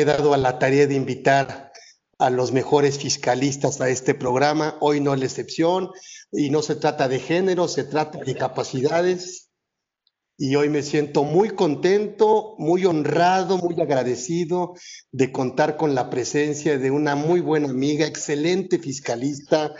[0.00, 1.72] he dado a la tarea de invitar
[2.18, 4.76] a los mejores fiscalistas a este programa.
[4.80, 5.90] Hoy no es la excepción
[6.32, 9.50] y no se trata de género, se trata de capacidades.
[10.36, 14.74] Y hoy me siento muy contento, muy honrado, muy agradecido
[15.12, 19.74] de contar con la presencia de una muy buena amiga, excelente fiscalista.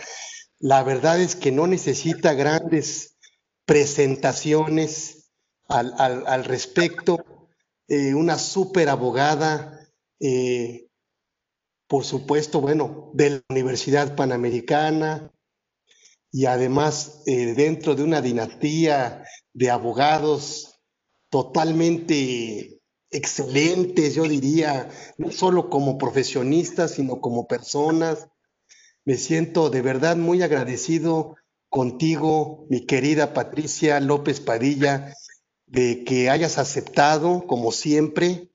[0.59, 3.17] La verdad es que no necesita grandes
[3.65, 5.31] presentaciones
[5.67, 7.17] al, al respecto
[7.93, 9.80] eh, una súper abogada,
[10.21, 10.87] eh,
[11.87, 15.31] por supuesto, bueno, de la Universidad Panamericana
[16.31, 20.79] y además eh, dentro de una dinastía de abogados
[21.29, 28.29] totalmente excelentes, yo diría, no solo como profesionistas, sino como personas.
[29.03, 31.35] Me siento de verdad muy agradecido
[31.67, 35.13] contigo, mi querida Patricia López Padilla,
[35.65, 38.50] de que hayas aceptado, como siempre,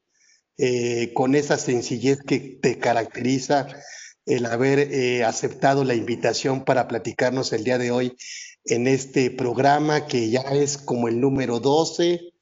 [0.58, 3.68] eh, con esa sencillez que te caracteriza,
[4.24, 8.16] el haber eh, aceptado la invitación para platicarnos el día de hoy
[8.64, 12.32] en este programa que ya es como el número 12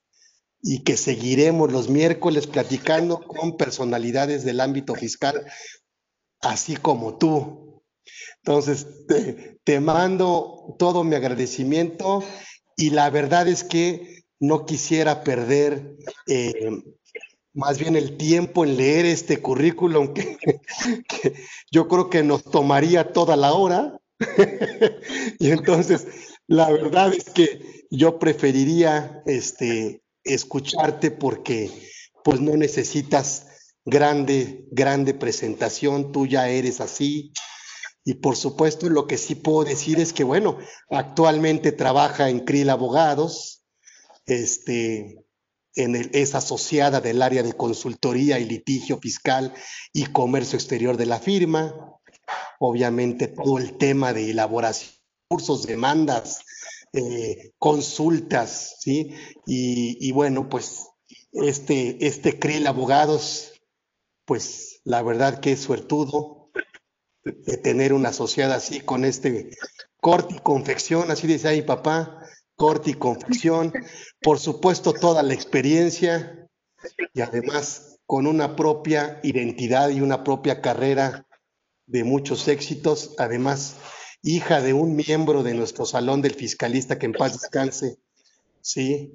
[0.63, 5.45] y que seguiremos los miércoles platicando con personalidades del ámbito fiscal,
[6.41, 7.83] así como tú.
[8.43, 8.87] Entonces,
[9.65, 12.25] te mando todo mi agradecimiento
[12.77, 15.97] y la verdad es que no quisiera perder
[16.27, 16.71] eh,
[17.55, 20.39] más bien el tiempo en leer este currículum que,
[21.71, 23.99] yo creo que nos tomaría toda la hora.
[25.39, 26.07] y entonces,
[26.47, 31.71] la verdad es que yo preferiría este, escucharte porque
[32.25, 33.47] pues no necesitas
[33.85, 37.33] grande, grande presentación, tú ya eres así.
[38.05, 40.59] Y por supuesto, lo que sí puedo decir es que, bueno,
[40.91, 43.65] actualmente trabaja en CRIL Abogados,
[44.27, 45.25] este,
[45.75, 49.53] en el, es asociada del área de consultoría y litigio fiscal
[49.93, 51.99] y comercio exterior de la firma.
[52.59, 54.93] Obviamente todo el tema de elaboración,
[55.29, 56.45] cursos, demandas,
[56.93, 59.15] eh, consultas, ¿sí?
[59.47, 60.87] Y, bueno, pues
[61.33, 63.53] este, este CRIL Abogados,
[64.25, 66.51] pues la verdad que es suertudo
[67.25, 69.51] de tener una asociada así con este
[70.01, 72.24] corte y confección, así dice ahí papá,
[72.57, 73.73] corte y confección,
[74.21, 76.49] por supuesto toda la experiencia
[77.13, 81.27] y además con una propia identidad y una propia carrera
[81.87, 83.77] de muchos éxitos, además
[84.23, 87.99] hija de un miembro de nuestro salón del fiscalista que en paz descanse,
[88.61, 89.15] sí,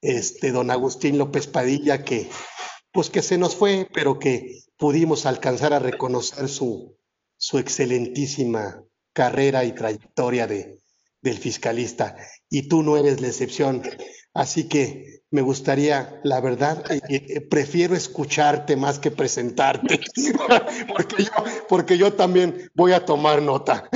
[0.00, 2.28] este don Agustín López Padilla que
[2.92, 6.96] pues que se nos fue, pero que pudimos alcanzar a reconocer su,
[7.36, 10.80] su excelentísima carrera y trayectoria de,
[11.22, 12.16] del fiscalista
[12.48, 13.82] y tú no eres la excepción.
[14.32, 20.00] Así que me gustaría, la verdad, eh, eh, prefiero escucharte más que presentarte,
[20.88, 21.30] porque, yo,
[21.68, 23.88] porque yo también voy a tomar nota.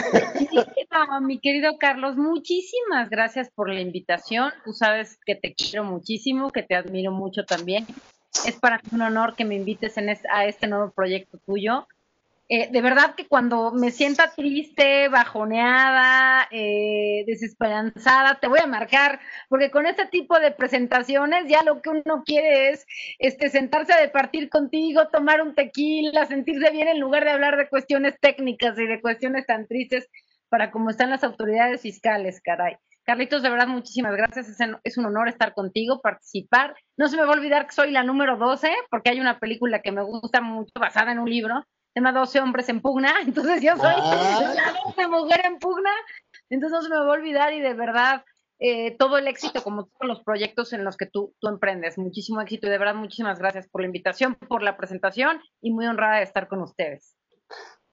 [1.22, 4.52] mi querido Carlos, muchísimas gracias por la invitación.
[4.64, 7.86] Tú sabes que te quiero muchísimo, que te admiro mucho también.
[8.46, 11.86] Es para mí un honor que me invites en a este nuevo proyecto tuyo.
[12.48, 19.18] Eh, de verdad que cuando me sienta triste, bajoneada, eh, desesperanzada, te voy a marcar,
[19.48, 22.86] porque con este tipo de presentaciones ya lo que uno quiere es
[23.18, 27.68] este, sentarse a departir contigo, tomar un tequila, sentirse bien en lugar de hablar de
[27.68, 30.08] cuestiones técnicas y de cuestiones tan tristes
[30.50, 32.76] para como están las autoridades fiscales, caray.
[33.04, 34.48] Carlitos, de verdad, muchísimas gracias.
[34.82, 36.74] Es, un honor estar contigo, participar.
[36.96, 39.82] No se me va a olvidar que soy la número 12, porque hay una película
[39.82, 43.76] que me gusta mucho, basada en un libro, tema 12 hombres en pugna, entonces yo
[43.76, 44.54] soy ah.
[44.56, 45.90] la 12 mujer en pugna,
[46.50, 48.24] entonces no se me va a olvidar y de verdad
[48.58, 52.40] eh, todo el éxito como todos los proyectos en los que tú, tú emprendes, muchísimo
[52.40, 56.18] éxito y de verdad muchísimas gracias por la invitación, por la presentación y muy honrada
[56.18, 57.16] de estar con ustedes.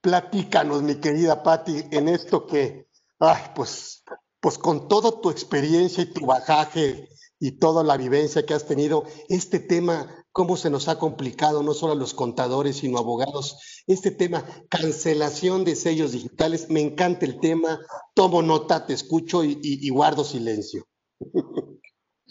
[0.02, 2.88] Platícanos, mi querida Patti, en esto que,
[3.20, 4.04] ay, pues,
[4.40, 7.08] pues con toda tu experiencia y tu bajaje
[7.40, 11.74] y toda la vivencia que has tenido, este tema cómo se nos ha complicado no
[11.74, 13.84] solo a los contadores, sino a abogados.
[13.88, 17.80] Este tema, cancelación de sellos digitales, me encanta el tema,
[18.14, 20.86] tomo nota, te escucho y, guardo silencio.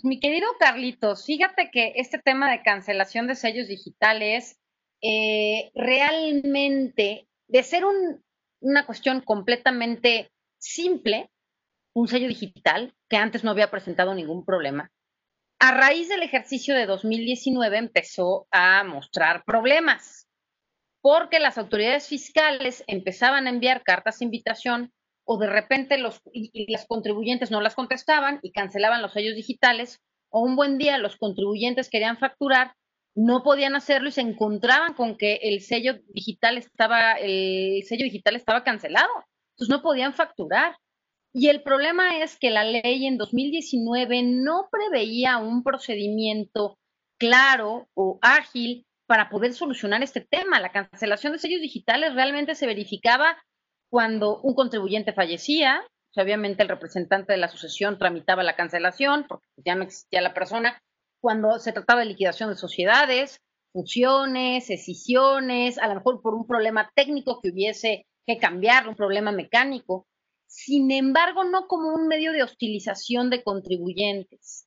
[0.03, 4.57] Mi querido Carlitos, fíjate que este tema de cancelación de sellos digitales
[5.03, 7.85] eh, realmente, de ser
[8.61, 11.31] una cuestión completamente simple,
[11.93, 14.91] un sello digital que antes no había presentado ningún problema,
[15.61, 20.27] a raíz del ejercicio de 2019 empezó a mostrar problemas,
[21.03, 24.93] porque las autoridades fiscales empezaban a enviar cartas de invitación
[25.25, 30.41] o de repente los, y, contribuyentes no las contestaban y cancelaban los sellos digitales, o
[30.41, 32.73] un buen día los contribuyentes querían facturar,
[33.15, 38.35] no podían hacerlo y se encontraban con que el sello digital estaba, el sello digital
[38.35, 39.11] estaba cancelado.
[39.53, 40.77] Entonces no podían facturar.
[41.33, 46.79] Y el problema es que la ley en 2019 no preveía un procedimiento
[47.19, 50.61] claro o ágil para poder solucionar este tema.
[50.61, 53.37] La cancelación de sellos digitales realmente se verificaba
[53.91, 55.83] cuando un contribuyente fallecía,
[56.17, 60.81] obviamente el representante de la asociación tramitaba la cancelación porque ya no existía la persona,
[61.21, 63.41] cuando se trataba de liquidación de sociedades,
[63.73, 69.33] fusiones, escisiones, a lo mejor por un problema técnico que hubiese que cambiar, un problema
[69.33, 70.07] mecánico.
[70.51, 74.67] Sin embargo, no como un medio de hostilización de contribuyentes.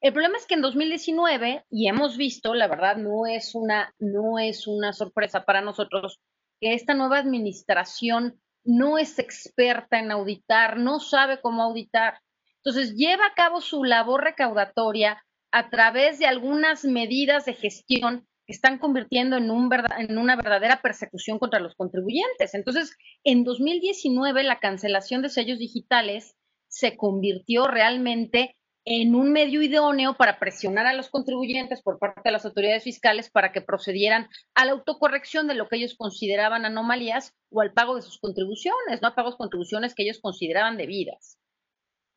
[0.00, 4.38] El problema es que en 2019, y hemos visto, la verdad no es una, no
[4.38, 6.20] es una sorpresa para nosotros,
[6.60, 12.20] que esta nueva administración no es experta en auditar, no sabe cómo auditar.
[12.58, 15.20] Entonces, lleva a cabo su labor recaudatoria
[15.50, 21.38] a través de algunas medidas de gestión están convirtiendo en, un en una verdadera persecución
[21.38, 22.54] contra los contribuyentes.
[22.54, 26.36] Entonces, en 2019, la cancelación de sellos digitales
[26.68, 32.32] se convirtió realmente en un medio idóneo para presionar a los contribuyentes por parte de
[32.32, 37.32] las autoridades fiscales para que procedieran a la autocorrección de lo que ellos consideraban anomalías
[37.50, 41.38] o al pago de sus contribuciones, no a pagos contribuciones que ellos consideraban debidas.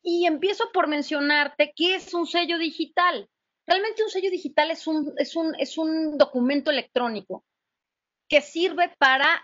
[0.02, 3.28] Y empiezo por mencionarte qué es un sello digital.
[3.68, 7.44] Realmente un sello digital es un, es un, es un documento electrónico
[8.26, 9.42] que sirve para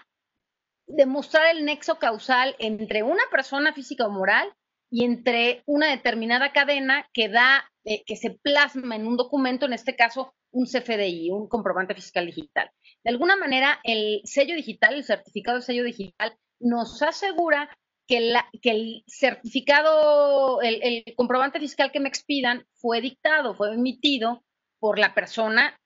[0.86, 4.50] demostrar el nexo causal entre una persona física o moral
[4.90, 9.74] y entre una determinada cadena que da, eh, que se plasma en un documento, en
[9.74, 12.70] este caso un CFDI, un comprobante fiscal digital.
[13.02, 17.68] De alguna manera, el sello digital, el certificado de sello digital, nos asegura
[18.06, 24.44] que, la, que el certificado, el, comprobante fiscal que me expidan fue dictado, fue emitido
[24.78, 25.78] por la persona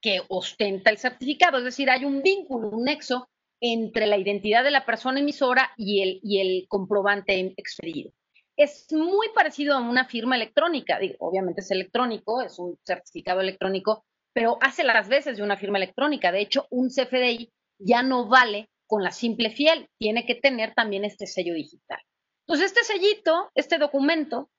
[0.00, 1.58] que ostenta el certificado.
[1.58, 3.28] Es decir, hay un vínculo, un nexo
[3.60, 8.12] entre la identidad de la persona emisora y el, y el comprobante expedido
[8.56, 10.98] es muy parecido a una firma electrónica.
[11.18, 16.32] obviamente es electrónico, es un certificado electrónico, pero hace las veces de una firma electrónica.
[16.32, 21.06] De hecho, un CFDI ya no vale con la simple fiel, tiene que tener también
[21.06, 21.98] este sello digital.
[22.46, 24.50] Entonces, este sellito, este documento,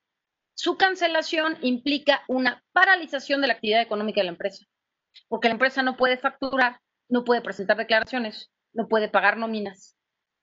[0.55, 4.65] su cancelación implica una paralización de la actividad económica de la empresa,
[5.27, 9.97] porque la empresa no puede facturar, no puede presentar declaraciones, no puede pagar nóminas.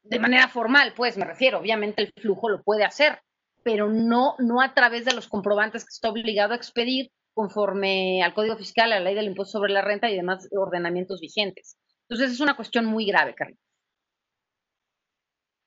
[0.05, 3.19] De manera formal, pues me refiero, obviamente el flujo lo puede hacer,
[3.65, 8.35] pero no, no a través de los comprobantes que está obligado a expedir conforme al
[8.35, 11.77] Código Fiscal, a la ley del impuesto sobre la renta y demás ordenamientos vigentes.
[12.09, 13.59] Entonces es una cuestión muy grave, Carlos.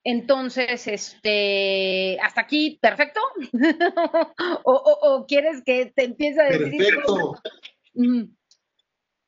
[0.03, 3.21] Entonces, este, hasta aquí, perfecto.
[4.65, 6.77] o, quieres que te empiece a decir?
[6.77, 7.35] Perfecto.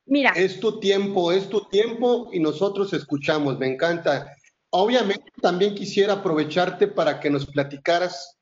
[0.07, 0.33] Mira.
[0.35, 4.35] Es tu tiempo, es tu tiempo y nosotros escuchamos, me encanta.
[4.69, 8.37] Obviamente también quisiera aprovecharte para que nos platicaras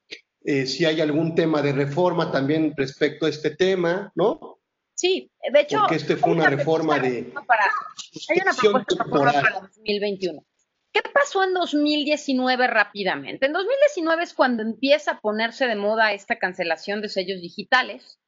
[0.45, 4.59] eh, si hay algún tema de reforma también respecto a este tema, ¿no?
[4.95, 5.79] Sí, de hecho.
[5.79, 7.31] Porque este fue una reforma de.
[8.29, 10.43] hay una propuesta para 2021.
[10.93, 13.47] ¿Qué pasó en 2019 rápidamente?
[13.47, 18.19] En 2019 es cuando empieza a ponerse de moda esta cancelación de sellos digitales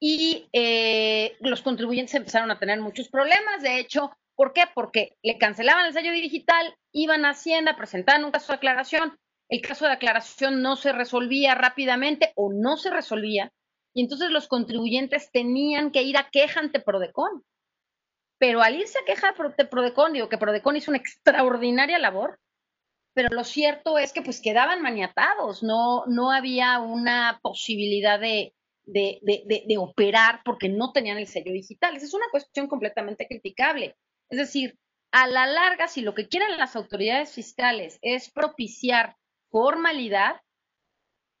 [0.00, 3.62] y eh, los contribuyentes empezaron a tener muchos problemas.
[3.62, 4.62] De hecho, ¿por qué?
[4.72, 9.18] Porque le cancelaban el sello digital, iban a Hacienda, presentaban un caso de aclaración,
[9.48, 13.50] el caso de aclaración no se resolvía rápidamente o no se resolvía,
[13.92, 17.42] y entonces los contribuyentes tenían que ir a queja ante Prodecon.
[18.38, 22.38] Pero al irse a queja ante Prodecon, digo que Prodecon hizo una extraordinaria labor,
[23.14, 28.54] pero lo cierto es que pues quedaban maniatados, no, no había una posibilidad de,
[28.84, 31.96] de, de, de, operar porque no tenían el sello digital.
[31.96, 33.96] Esa es una cuestión completamente criticable.
[34.30, 34.78] Es decir,
[35.10, 39.16] a la larga, si lo que quieren las autoridades fiscales es propiciar
[39.50, 40.40] formalidad,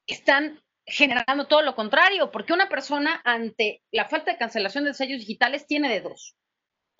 [0.06, 5.20] están generando todo lo contrario, porque una persona ante la falta de cancelación de sellos
[5.20, 6.34] digitales tiene de dos.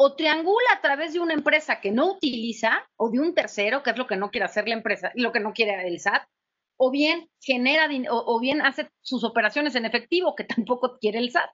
[0.01, 3.91] O triangula a través de una empresa que no utiliza, o de un tercero, que
[3.91, 6.23] es lo que no quiere hacer la empresa, lo que no quiere el SAT,
[6.77, 11.51] o bien genera o, bien hace sus operaciones en efectivo, que tampoco quiere el SAT.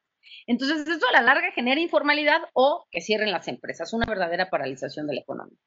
[0.47, 5.07] Entonces, eso a la larga genera informalidad o que cierren las empresas, una verdadera paralización
[5.07, 5.59] de la economía.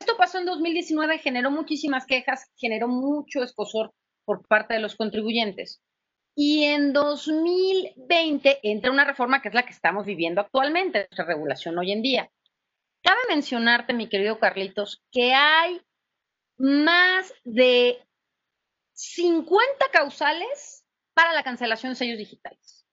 [0.00, 3.92] Esto pasó en 2019, generó muchísimas quejas, generó mucho escosor
[4.24, 5.80] por parte de los contribuyentes.
[6.34, 11.78] Y en 2020 entra una reforma que es la que estamos viviendo actualmente, nuestra regulación
[11.78, 12.30] hoy en día.
[13.02, 15.80] Cabe mencionarte, mi querido Carlitos, que hay
[16.56, 17.98] más de
[18.92, 22.86] 50 causales para la cancelación de sellos digitales.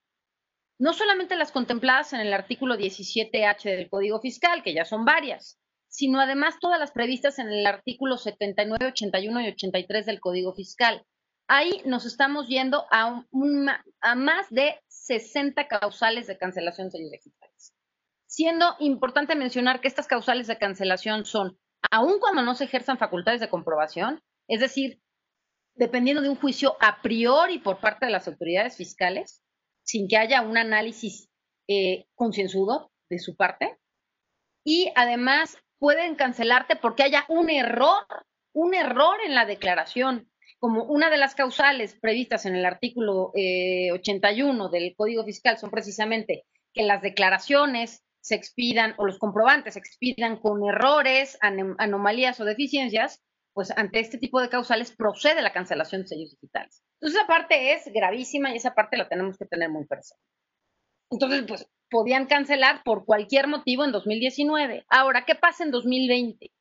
[0.80, 5.60] no solamente las contempladas en el artículo 17H del Código Fiscal, que ya son varias,
[5.90, 11.06] sino además todas las previstas en el artículo 79, 81 y 83 del Código Fiscal.
[11.52, 13.26] Ahí nos estamos yendo a,
[14.02, 17.74] a más de 60 causales de cancelación digitales.
[18.28, 21.58] Siendo importante mencionar que estas causales de cancelación son,
[21.90, 25.02] aun cuando no se ejerzan facultades de comprobación, es decir,
[25.74, 29.44] dependiendo de un juicio a priori por parte de las autoridades fiscales,
[29.82, 31.32] sin que haya un análisis
[31.68, 33.80] eh, concienzudo de su parte.
[34.64, 38.06] Y además pueden cancelarte porque haya un error,
[38.54, 40.29] un error en la declaración,
[40.60, 43.34] como una de las causales previstas en el artículo 81
[44.66, 49.80] eh, del Código Fiscal son precisamente que las declaraciones se expidan o los comprobantes se
[49.80, 53.22] expidan con errores, anomalías o deficiencias,
[53.54, 56.84] pues ante este tipo de causales procede la cancelación de sellos digitales.
[57.00, 60.24] Entonces esa parte es gravísima y esa parte la tenemos que tener muy presente.
[61.12, 64.86] Entonces, pues podían cancelar por cualquier motivo en 2019.
[64.90, 66.52] Ahora, ¿qué pasa en 2020?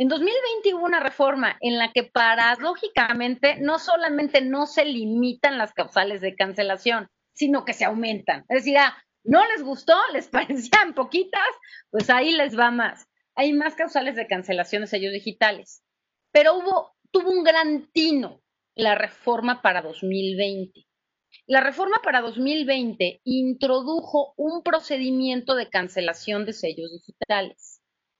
[0.00, 5.72] En 2020 hubo una reforma en la que paradójicamente no solamente no se limitan las
[5.72, 8.44] causales de cancelación, sino que se aumentan.
[8.48, 11.48] Es decir, ah, no les gustó, les parecían poquitas,
[11.90, 13.08] pues ahí les va más.
[13.34, 15.82] Hay más causales de cancelación de sellos digitales.
[16.30, 18.40] Pero hubo, tuvo un gran tino
[18.76, 20.86] la reforma para 2020.
[21.46, 27.77] La reforma para 2020 introdujo un procedimiento de cancelación de sellos digitales,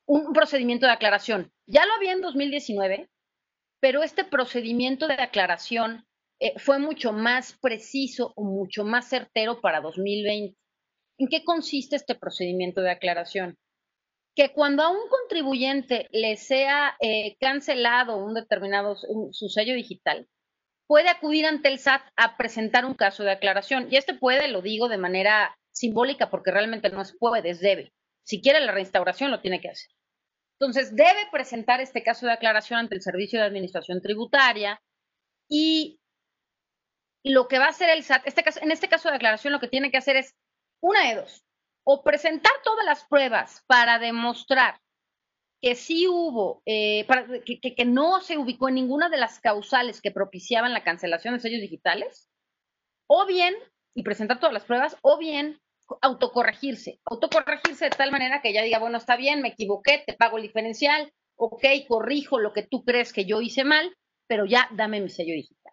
[0.09, 1.53] un procedimiento de aclaración.
[1.67, 3.11] Ya lo había en 2019,
[3.79, 6.07] pero este procedimiento de aclaración
[6.41, 10.57] eh, fue mucho más preciso o mucho más certero para 2020.
[11.19, 13.59] ¿En qué consiste este procedimiento de aclaración?
[14.35, 20.27] Que cuando a un contribuyente le sea eh, cancelado un determinado su sello digital,
[20.87, 23.89] puede acudir ante el SAT a presentar un caso de aclaración.
[23.91, 27.93] Y este puede, lo digo de manera simbólica porque realmente no es puede, es debe.
[28.25, 29.98] Si quiere la reinstauración, lo tiene que hacer.
[30.61, 34.81] Entonces, debe presentar este caso de aclaración ante el Servicio de Administración Tributaria
[35.49, 36.01] y
[37.25, 39.61] lo que va a hacer el SAT, este caso, en este caso de aclaración, lo
[39.61, 40.35] que tiene que hacer es
[40.81, 41.45] una de dos,
[41.85, 44.81] o presentar todas las pruebas para demostrar
[45.61, 47.07] que sí hubo, eh,
[47.45, 51.61] que, no se ubicó en ninguna de las causales que propiciaban la cancelación de sellos
[51.61, 52.29] digitales,
[53.09, 53.55] o bien,
[53.95, 55.61] y presentar todas las pruebas, o bien
[56.03, 60.37] autocorregirse, autocorregirse de tal manera que ya diga, bueno, está bien, me equivoqué, te pago
[60.37, 65.01] el diferencial, ok, corrijo lo que tú crees que yo hice mal, pero ya dame
[65.01, 65.73] mi sello digital.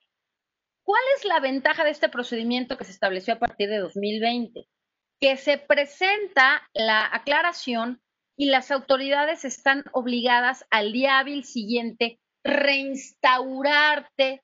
[0.84, 4.68] ¿Cuál es la ventaja de este procedimiento que se estableció a partir de 2020?
[5.20, 8.02] Que se presenta la aclaración
[8.38, 14.44] y las autoridades están obligadas al día hábil siguiente reinstaurarte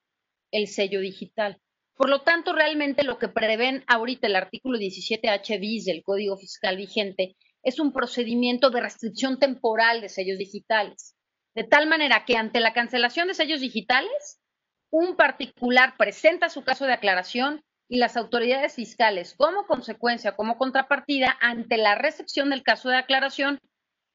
[0.51, 1.61] el sello digital.
[2.01, 6.75] Por lo tanto, realmente lo que prevén ahorita el artículo 17H bis del Código Fiscal
[6.75, 11.15] vigente es un procedimiento de restricción temporal de sellos digitales.
[11.53, 14.39] De tal manera que ante la cancelación de sellos digitales,
[14.89, 21.38] un particular presenta su caso de aclaración y las autoridades fiscales, como consecuencia, como contrapartida,
[21.39, 23.60] ante la recepción del caso de aclaración,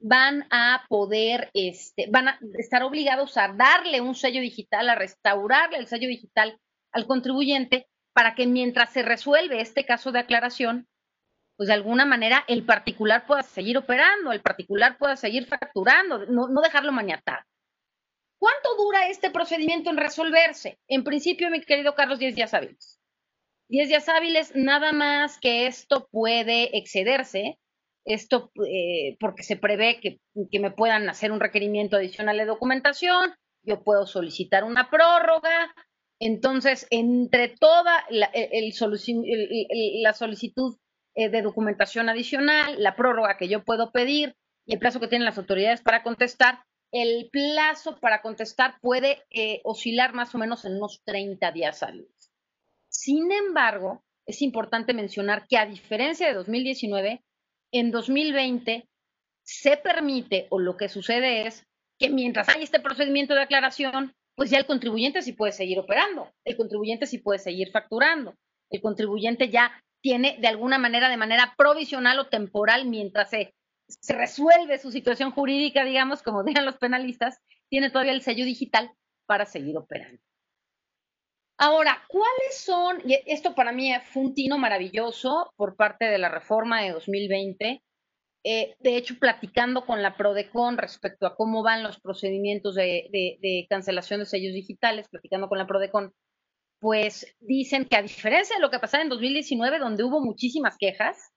[0.01, 5.79] van a poder, este, van a estar obligados a darle un sello digital, a restaurarle
[5.79, 6.59] el sello digital
[6.97, 10.89] al contribuyente para que mientras se resuelve este caso de aclaración,
[11.57, 16.49] pues de alguna manera el particular pueda seguir operando, el particular pueda seguir facturando, no,
[16.63, 17.45] dejarlo maniatar.
[18.39, 20.79] ¿Cuánto dura este procedimiento en resolverse?
[20.89, 22.99] En principio, mi querido Carlos, 10 días hábiles.
[23.69, 27.59] 10 días hábiles, nada más que esto puede excederse
[28.07, 30.21] esto eh, porque se prevé que,
[30.59, 35.75] me puedan hacer un requerimiento adicional de documentación, yo puedo solicitar una prórroga.
[36.19, 38.73] Entonces, entre toda la, el,
[40.03, 40.77] la solicitud
[41.15, 45.27] eh, de documentación adicional, la prórroga que yo puedo pedir y el plazo que tienen
[45.27, 50.77] las autoridades para contestar, el plazo para contestar puede eh, oscilar más o menos en
[50.77, 52.33] unos 30 días hábiles.
[52.89, 57.23] Sin embargo, es importante mencionar que a diferencia de 2019,
[57.73, 58.89] en 2020
[59.43, 61.67] se permite o lo que sucede es
[61.99, 66.31] que mientras hay este procedimiento de aclaración, pues ya el contribuyente sí puede seguir operando,
[66.45, 68.35] el contribuyente sí puede seguir facturando,
[68.71, 73.55] el contribuyente ya tiene de alguna manera, de manera provisional o temporal, mientras se,
[73.89, 77.39] se resuelve su situación jurídica, digamos, como digan los penalistas,
[77.69, 78.93] tiene todavía el sello digital
[79.27, 80.21] para seguir operando.
[81.59, 83.01] Ahora, ¿cuáles son?
[83.09, 87.83] Y esto para mí fue un tino maravilloso por parte de la reforma de 2020.
[88.49, 94.21] Eh, de hecho, platicando con la PRODECON respecto a cómo van los procedimientos de, cancelación
[94.21, 96.13] de sellos digitales, platicando con la PRODECON,
[96.79, 101.33] pues dicen que a diferencia de lo que pasaba en 2019, donde hubo muchísimas quejas,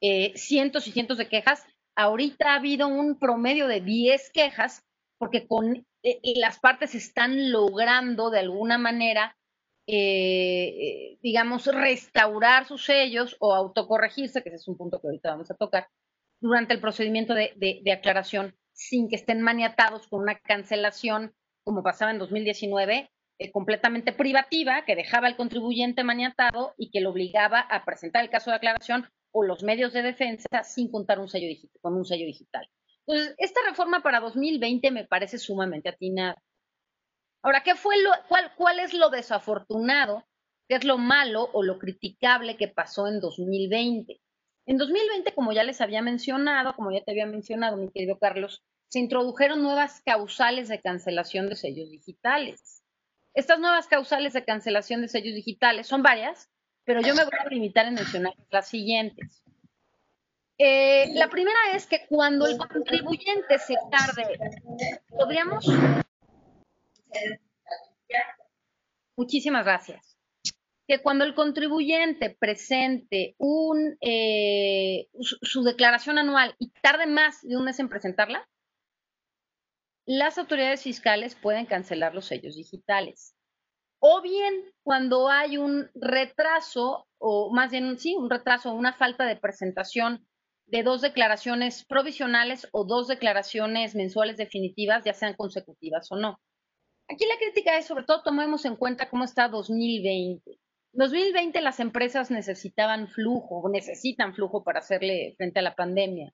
[0.00, 1.62] eh, cientos y cientos de quejas,
[1.94, 4.82] ahorita ha habido un promedio de 10 quejas,
[5.18, 9.36] porque con eh, las partes están logrando de alguna manera,
[9.86, 15.50] eh, digamos, restaurar sus sellos o autocorregirse, que ese es un punto que ahorita vamos
[15.50, 15.88] a tocar,
[16.40, 21.34] durante el procedimiento de aclaración sin que estén maniatados con una cancelación
[21.66, 27.10] como pasaba en 2019, eh, completamente privativa, que dejaba al contribuyente maniatado y que lo
[27.10, 31.28] obligaba a presentar el caso de aclaración o los medios de defensa sin contar un
[31.28, 32.70] sello digital, con un sello digital.
[33.04, 36.40] Entonces, esta reforma para 2020 me parece sumamente atinada.
[37.42, 40.24] Ahora, ¿qué fue lo, cuál, ¿cuál es lo desafortunado?
[40.68, 44.20] ¿Qué es lo malo o lo criticable que pasó en 2020?
[44.66, 48.64] En 2020, como ya les había mencionado, como ya te había mencionado, mi querido Carlos,
[48.88, 52.82] se introdujeron nuevas causales de cancelación de sellos digitales.
[53.32, 56.50] Estas nuevas causales de cancelación de sellos digitales son varias,
[56.84, 59.44] pero yo me voy a limitar en mencionar las siguientes.
[60.58, 64.38] Eh, la primera es que cuando el contribuyente se tarde,
[65.10, 65.64] podríamos...
[69.16, 70.15] Muchísimas gracias
[70.86, 73.36] que cuando el contribuyente presente
[74.00, 78.48] eh, su, declaración anual y tarde más de un mes en presentarla,
[80.06, 83.34] las autoridades fiscales pueden cancelar los sellos digitales.
[83.98, 89.36] O bien cuando hay un retraso, o más bien sí, un retraso, una falta de
[89.36, 90.24] presentación
[90.66, 96.38] de dos declaraciones provisionales o dos declaraciones mensuales definitivas, ya sean consecutivas o no.
[97.08, 100.58] Aquí la crítica es, sobre todo, tomemos en cuenta cómo está 2020.
[100.96, 106.32] 2020 las empresas necesitaban flujo, necesitan flujo para hacerle frente a la pandemia.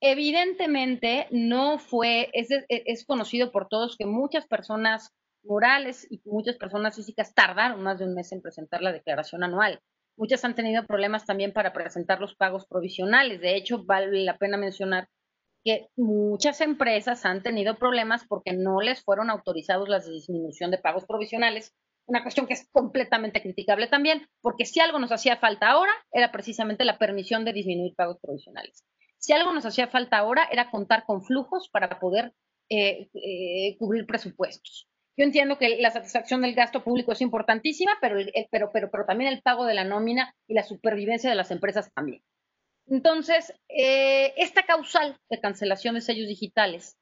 [0.00, 5.10] Evidentemente no fue, es, es, conocido por todos que muchas personas
[5.42, 9.80] morales y muchas personas físicas tardaron más de un mes en presentar la declaración anual.
[10.18, 13.40] Muchas han tenido problemas también para presentar los pagos provisionales.
[13.40, 15.08] De hecho, vale la pena mencionar
[15.64, 21.06] que muchas empresas han tenido problemas porque no les fueron autorizados la disminución de pagos
[21.06, 21.74] provisionales
[22.06, 26.32] una cuestión que es completamente criticable también, porque si algo nos hacía falta ahora era
[26.32, 28.84] precisamente la permisión de disminuir pagos provisionales.
[29.18, 32.32] Si algo nos hacía falta ahora era contar con flujos para poder
[32.70, 34.88] eh, eh, cubrir presupuestos.
[35.16, 38.18] Yo entiendo que la satisfacción del gasto público es importantísima, pero,
[38.50, 41.90] pero, pero, pero también el pago de la nómina y la supervivencia de las empresas
[41.94, 42.22] también.
[42.86, 46.96] Entonces, eh, esta causal de cancelación de sellos digitales,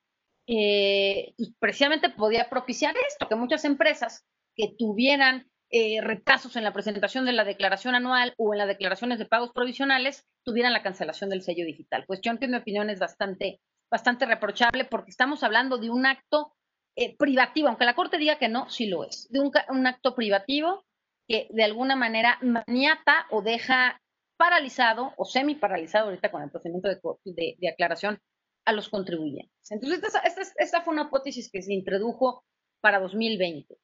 [0.46, 4.24] pues, precisamente podía propiciar esto, que muchas empresas
[4.56, 9.18] que tuvieran eh, retrasos en la presentación de la declaración anual o en las declaraciones
[9.18, 12.06] de pagos provisionales, tuvieran la cancelación del sello digital.
[12.06, 16.52] Cuestión que en mi opinión es bastante, bastante reprochable porque estamos hablando de un acto
[16.96, 20.84] eh, privativo, aunque la Corte diga que no, sí lo es, de un, acto privativo
[21.26, 24.00] que de alguna manera maniata o deja
[24.36, 28.20] paralizado o semi paralizado ahorita con el procedimiento de, de, aclaración
[28.64, 29.70] a los contribuyentes.
[29.70, 32.44] Entonces, esta, esta, esta, fue una hipótesis que se introdujo
[32.80, 33.74] para 2020.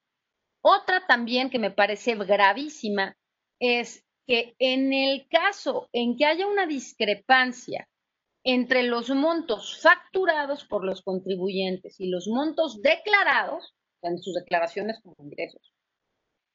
[0.63, 3.17] Otra también que me parece gravísima
[3.59, 7.89] es que en el caso en que haya una discrepancia
[8.45, 15.17] entre los montos facturados por los contribuyentes y los montos declarados en sus declaraciones como
[15.19, 15.75] ingresos,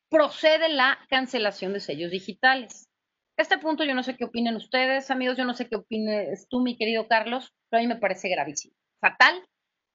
[0.10, 2.90] procede la cancelación de sellos digitales.
[3.38, 6.62] Este punto yo no sé qué opinen ustedes, amigos, yo no sé qué opines tú,
[6.62, 8.76] mi querido Carlos, pero a mí me parece gravísimo.
[9.02, 9.44] Fatal,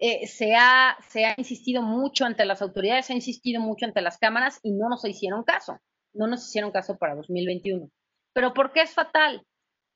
[0.02, 4.00] eh, se, ha, se ha insistido mucho ante las autoridades, se ha insistido mucho ante
[4.00, 5.78] las cámaras y no nos hicieron caso.
[6.14, 7.90] No nos hicieron caso para 2021.
[8.32, 9.46] Pero ¿por qué es fatal?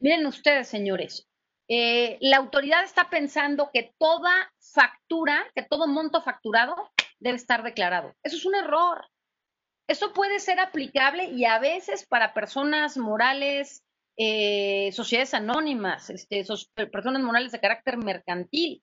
[0.01, 1.27] Miren ustedes, señores,
[1.69, 6.75] eh, la autoridad está pensando que toda factura, que todo monto facturado
[7.19, 8.15] debe estar declarado.
[8.23, 9.07] Eso es un error.
[9.89, 13.83] Eso puede ser aplicable y a veces para personas morales,
[14.19, 16.45] eh, sociedades anónimas, este,
[16.93, 18.83] personas morales de carácter mercantil.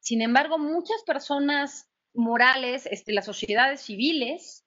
[0.00, 4.64] Sin embargo, muchas personas morales, este, las sociedades civiles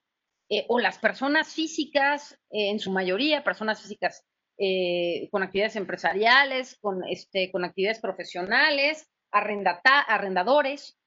[0.50, 4.26] eh, o las personas físicas, eh, en su mayoría, personas físicas
[4.58, 10.98] eh, con actividades empresariales, con, este, con actividades profesionales, arrendadores,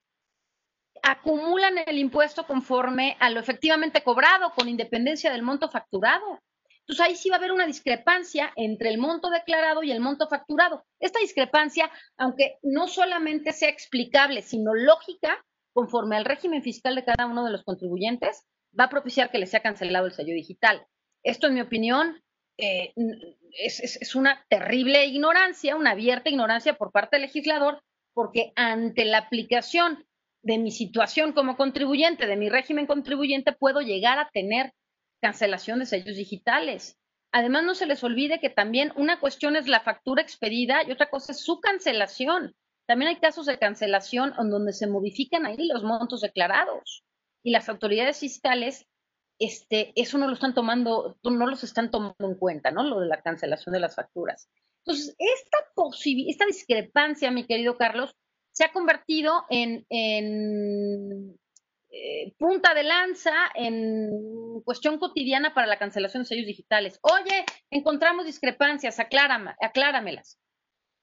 [1.02, 6.40] acumulan el impuesto conforme a lo efectivamente cobrado, con independencia del monto facturado.
[6.87, 10.29] Entonces ahí sí va a haber una discrepancia entre el monto declarado y el monto
[10.29, 10.85] facturado.
[11.01, 15.42] Esta discrepancia, aunque no solamente sea explicable, sino lógica,
[15.73, 18.44] conforme al régimen fiscal de cada uno de los contribuyentes,
[18.79, 20.87] va a propiciar que le sea cancelado el sello digital.
[21.23, 22.23] Esto, en mi opinión,
[22.59, 22.92] eh,
[23.59, 30.05] es, una terrible ignorancia, una abierta ignorancia por parte del legislador, porque ante la aplicación
[30.42, 34.73] de mi situación como contribuyente, de mi régimen contribuyente, puedo llegar a tener
[35.24, 36.98] cancelación de sellos digitales.
[37.32, 41.08] Además, no se les olvide que también una cuestión es la factura expedida y otra
[41.08, 42.54] cosa es su cancelación.
[42.87, 47.04] También hay casos de cancelación en donde se modifican ahí los montos declarados
[47.42, 48.87] y las autoridades fiscales,
[49.38, 52.84] este, eso no lo están tomando, no los están tomando en cuenta, ¿no?
[52.84, 54.50] Lo de la cancelación de las facturas.
[54.84, 55.56] Entonces, esta,
[56.28, 58.14] esta discrepancia, mi querido Carlos,
[58.52, 59.87] se ha convertido en,
[61.96, 64.11] eh, punta de lanza, en
[64.64, 66.98] cuestión cotidiana para la cancelación de sellos digitales.
[67.02, 70.40] Oye, encontramos discrepancias, acláramelas.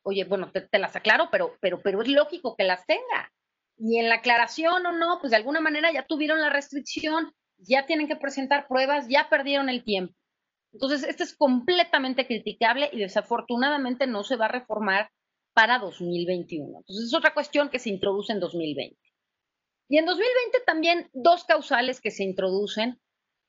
[0.03, 3.31] Oye, bueno, te, las aclaro, pero, pero, pero es lógico que las tenga.
[3.77, 7.85] Y en la aclaración o no, pues de alguna manera ya tuvieron la restricción, ya
[7.85, 10.13] tienen que presentar pruebas, ya perdieron el tiempo.
[10.73, 15.09] Entonces, este es completamente criticable y desafortunadamente no se va a reformar
[15.53, 16.79] para 2021.
[16.79, 18.97] Entonces, es otra cuestión que se introduce en 2020.
[19.91, 23.01] Y en 2020 también dos causales que se introducen,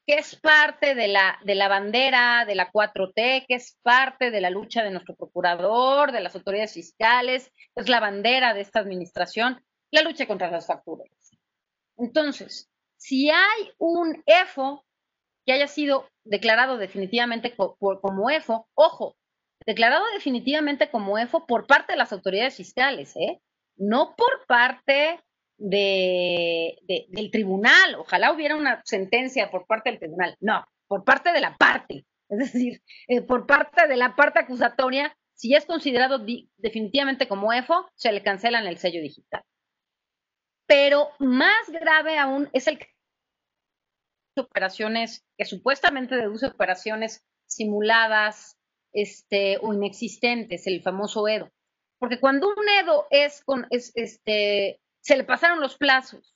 [0.08, 4.40] que es parte de la, de la bandera de la 4T, que es parte de
[4.40, 9.64] la lucha de nuestro procurador, de las autoridades fiscales, es la bandera de esta administración,
[9.92, 11.06] la lucha contra las facturas.
[11.96, 14.84] Entonces, si hay un EFO
[15.46, 19.16] que haya sido declarado definitivamente como EFO, ojo,
[19.64, 23.40] declarado definitivamente como EFO por parte de las autoridades fiscales, ¿eh?
[23.76, 25.20] no por parte
[25.62, 27.94] de, del tribunal.
[27.96, 30.36] Ojalá hubiera una sentencia por parte del tribunal.
[30.40, 32.04] No, por parte de la parte.
[32.28, 36.24] Es decir, eh, por parte de la parte acusatoria, si es considerado
[36.56, 39.42] definitivamente como EFO, se le cancelan el sello digital.
[40.66, 42.78] Pero más grave aún es el
[44.36, 48.56] operaciones que supuestamente deduce operaciones simuladas
[48.94, 51.50] este, o inexistentes, el famoso EDO.
[51.98, 56.34] Porque cuando un EDO es, con, es, este, se le pasaron los plazos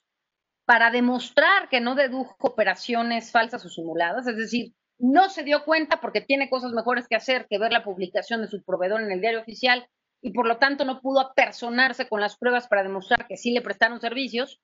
[0.67, 6.01] para demostrar que no dedujo operaciones falsas o simuladas, es decir, no se dio cuenta
[6.01, 9.21] porque tiene cosas mejores que hacer que ver la publicación de su proveedor en el
[9.21, 9.89] diario oficial
[10.23, 13.63] y por lo tanto no pudo apersonarse con las pruebas para demostrar que sí le
[13.63, 14.61] prestaron servicios,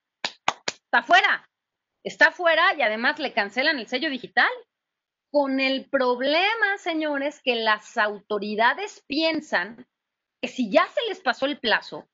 [0.67, 1.49] está fuera,
[2.03, 4.51] está fuera y además le cancelan el sello digital.
[5.31, 9.87] Con el problema, señores, que las autoridades piensan
[10.43, 12.07] que si ya se les pasó el plazo,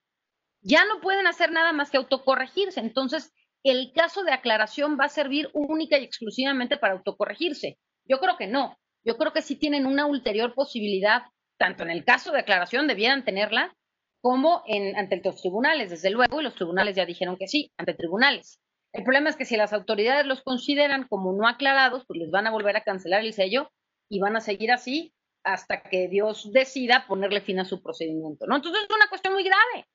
[0.68, 2.80] ya no pueden hacer nada más que autocorregirse.
[2.80, 3.32] Entonces,
[3.64, 7.78] el caso de aclaración va a servir única y exclusivamente para autocorregirse.
[8.04, 8.76] Yo creo que no.
[9.02, 11.22] Yo creo que sí tienen una ulterior posibilidad,
[11.56, 13.74] tanto en el caso de aclaración debieran tenerla,
[14.20, 17.94] como en, ante los tribunales, desde luego, y los tribunales ya dijeron que sí, ante
[17.94, 18.60] tribunales.
[18.92, 22.46] El problema es que si las autoridades los consideran como no aclarados, pues les van
[22.46, 23.70] a volver a cancelar el sello
[24.10, 28.56] y van a seguir así hasta que Dios decida ponerle fin a su procedimiento, ¿no?
[28.56, 29.86] Entonces es una cuestión muy grave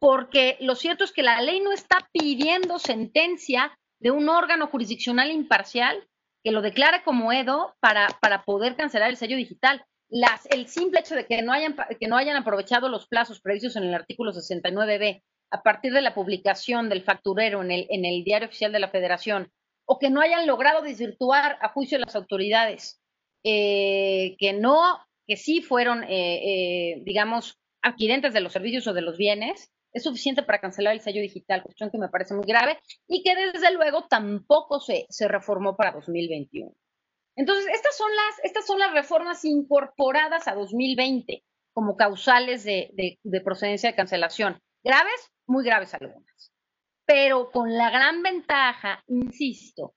[0.00, 5.30] porque lo cierto es que la ley no está pidiendo sentencia de un órgano jurisdiccional
[5.30, 6.08] imparcial
[6.42, 9.84] que lo declare como EDO para, para poder cancelar el sello digital.
[10.08, 13.76] Las, el simple hecho de que no, hayan, que no hayan aprovechado los plazos previstos
[13.76, 18.24] en el artículo 69b a partir de la publicación del facturero en el, en el
[18.24, 19.52] diario oficial de la federación,
[19.84, 23.00] o que no hayan logrado desvirtuar a juicio de las autoridades,
[23.44, 26.08] eh, que no, que sí fueron, eh,
[26.44, 31.00] eh, digamos, adquirentes de los servicios o de los bienes, es suficiente para cancelar el
[31.00, 35.28] sello digital, cuestión que me parece muy grave y que desde luego tampoco se, se
[35.28, 36.72] reformó para 2021.
[37.36, 43.40] Entonces, estas son, las, estas son las reformas incorporadas a 2020 como causales de, de,
[43.40, 44.60] procedencia de cancelación.
[44.82, 46.52] Graves, muy graves algunas,
[47.06, 49.94] pero con la gran ventaja, insisto,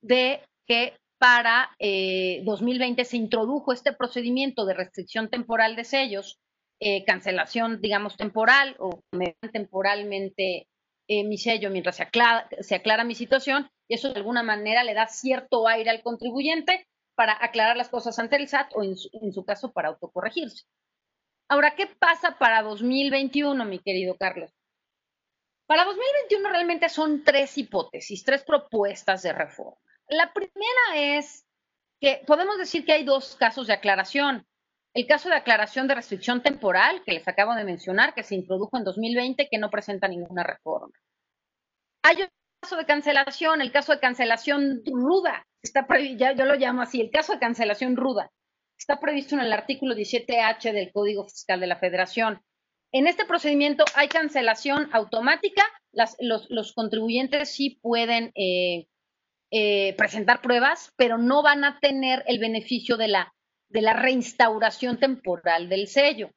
[0.00, 6.38] de que para 2020 eh, se introdujo este procedimiento de restricción temporal de sellos
[6.80, 10.68] eh, cancelación, digamos, temporal o me temporalmente
[11.08, 14.84] eh, mi sello mientras se aclara, se aclara mi situación y eso de alguna manera
[14.84, 18.96] le da cierto aire al contribuyente para aclarar las cosas ante el SAT o en
[18.96, 20.64] su, en su caso para autocorregirse.
[21.48, 24.50] Ahora, ¿qué pasa para 2021, mi querido Carlos?
[25.66, 29.78] Para 2021 realmente son tres hipótesis, tres propuestas de reforma.
[30.08, 31.44] La primera es
[32.00, 34.46] que podemos decir que hay dos casos de aclaración.
[34.96, 38.78] El caso de aclaración de restricción temporal que les acabo de mencionar, que se introdujo
[38.78, 40.94] en 2020, que no presenta ninguna reforma.
[42.02, 42.28] Hay un
[42.62, 47.34] caso de cancelación, el caso de cancelación ruda, está yo lo llamo así, el caso
[47.34, 48.30] de cancelación ruda,
[48.78, 52.40] está previsto en el artículo 17H del Código Fiscal de la Federación.
[52.90, 58.86] En este procedimiento hay cancelación automática, los, contribuyentes sí pueden eh,
[59.50, 63.35] eh, presentar pruebas, pero no van a tener el beneficio de la
[63.68, 66.30] de la reinstauración temporal del sello.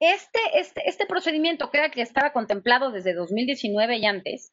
[0.00, 4.52] Este, este, este procedimiento, que era que estaba contemplado desde 2019 y antes,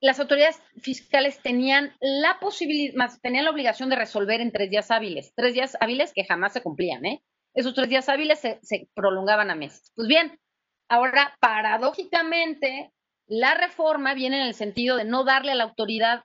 [0.00, 4.90] las autoridades fiscales tenían la posibilidad, más tenían la obligación de resolver en tres días
[4.90, 7.22] hábiles, tres días hábiles que jamás se cumplían, ¿eh?
[7.54, 9.92] Esos tres días hábiles se, se prolongaban a meses.
[9.94, 10.40] Pues bien,
[10.88, 12.92] ahora paradójicamente
[13.26, 16.24] la reforma viene en el sentido de no darle a la autoridad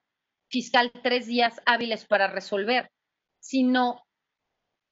[0.50, 2.90] fiscal tres días hábiles para resolver,
[3.40, 4.02] sino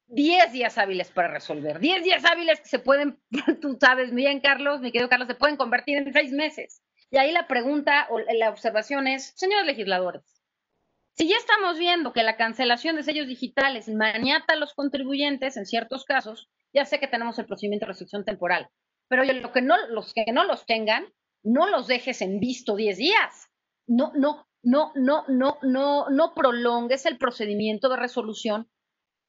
[0.08, 1.80] diez días hábiles para resolver.
[1.80, 3.20] Diez días hábiles que se pueden,
[3.62, 6.82] tú sabes bien, Carlos, mi querido Carlos, se pueden convertir en seis meses.
[7.12, 10.42] Y ahí la pregunta o la observación es, señores legisladores,
[11.18, 15.66] si ya estamos viendo que la cancelación de sellos digitales maniata a los contribuyentes en
[15.66, 18.70] ciertos casos, ya sé que tenemos el procedimiento de restricción temporal,
[19.08, 21.06] pero lo que no, los que no los tengan,
[21.42, 23.48] no los dejes en visto 10 días.
[23.88, 28.70] No, no, no, no, no, no, no prolongues el procedimiento de resolución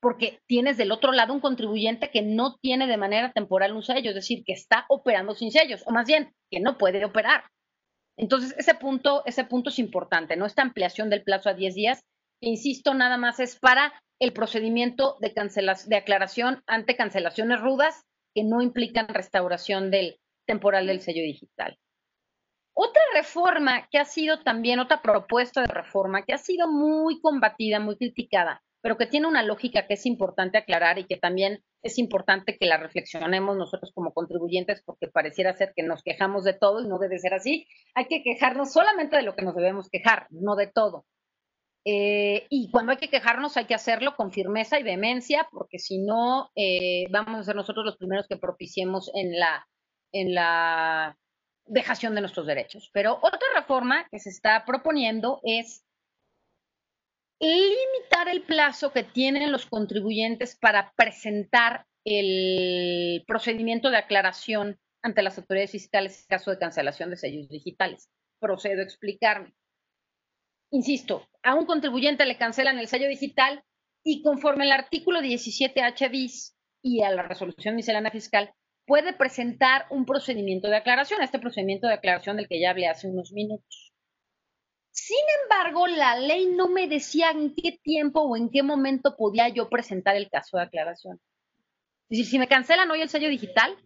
[0.00, 4.10] porque tienes del otro lado un contribuyente que no tiene de manera temporal un sello,
[4.10, 7.44] es decir, que está operando sin sellos, o más bien, que no puede operar.
[8.16, 10.46] Entonces, ese punto, ese punto es importante, ¿no?
[10.46, 12.04] Esta ampliación del plazo a 10 días,
[12.40, 15.34] insisto, nada más es para el procedimiento de,
[15.86, 18.04] de aclaración ante cancelaciones rudas
[18.34, 21.78] que no implican restauración del temporal del sello digital.
[22.74, 27.80] Otra reforma que ha sido también, otra propuesta de reforma que ha sido muy combatida,
[27.80, 31.98] muy criticada, pero que tiene una lógica que es importante aclarar y que también es
[31.98, 36.80] importante que la reflexionemos nosotros como contribuyentes, porque pareciera ser que nos quejamos de todo
[36.80, 37.66] y no debe ser así.
[37.94, 41.06] Hay que quejarnos solamente de lo que nos debemos quejar, no de todo.
[41.88, 45.98] Eh, y cuando hay que quejarnos hay que hacerlo con firmeza y vehemencia, porque si
[45.98, 49.68] no, eh, vamos a ser nosotros los primeros que propiciemos en la,
[50.10, 51.16] en la
[51.64, 52.90] dejación de nuestros derechos.
[52.92, 55.85] Pero otra reforma que se está proponiendo es
[57.40, 65.38] limitar el plazo que tienen los contribuyentes para presentar el procedimiento de aclaración ante las
[65.38, 68.08] autoridades fiscales en caso de cancelación de sellos digitales.
[68.40, 69.54] Procedo a explicarme.
[70.70, 73.62] Insisto, a un contribuyente le cancelan el sello digital
[74.04, 78.52] y conforme al artículo 17H bis y a la resolución miscelánea fiscal,
[78.86, 83.08] puede presentar un procedimiento de aclaración, este procedimiento de aclaración del que ya hablé hace
[83.08, 83.85] unos minutos.
[84.96, 89.46] Sin embargo, la ley no me decía en qué tiempo o en qué momento podía
[89.50, 91.20] yo presentar el caso de aclaración.
[92.08, 93.76] Es decir, si me cancelan hoy el sello digital,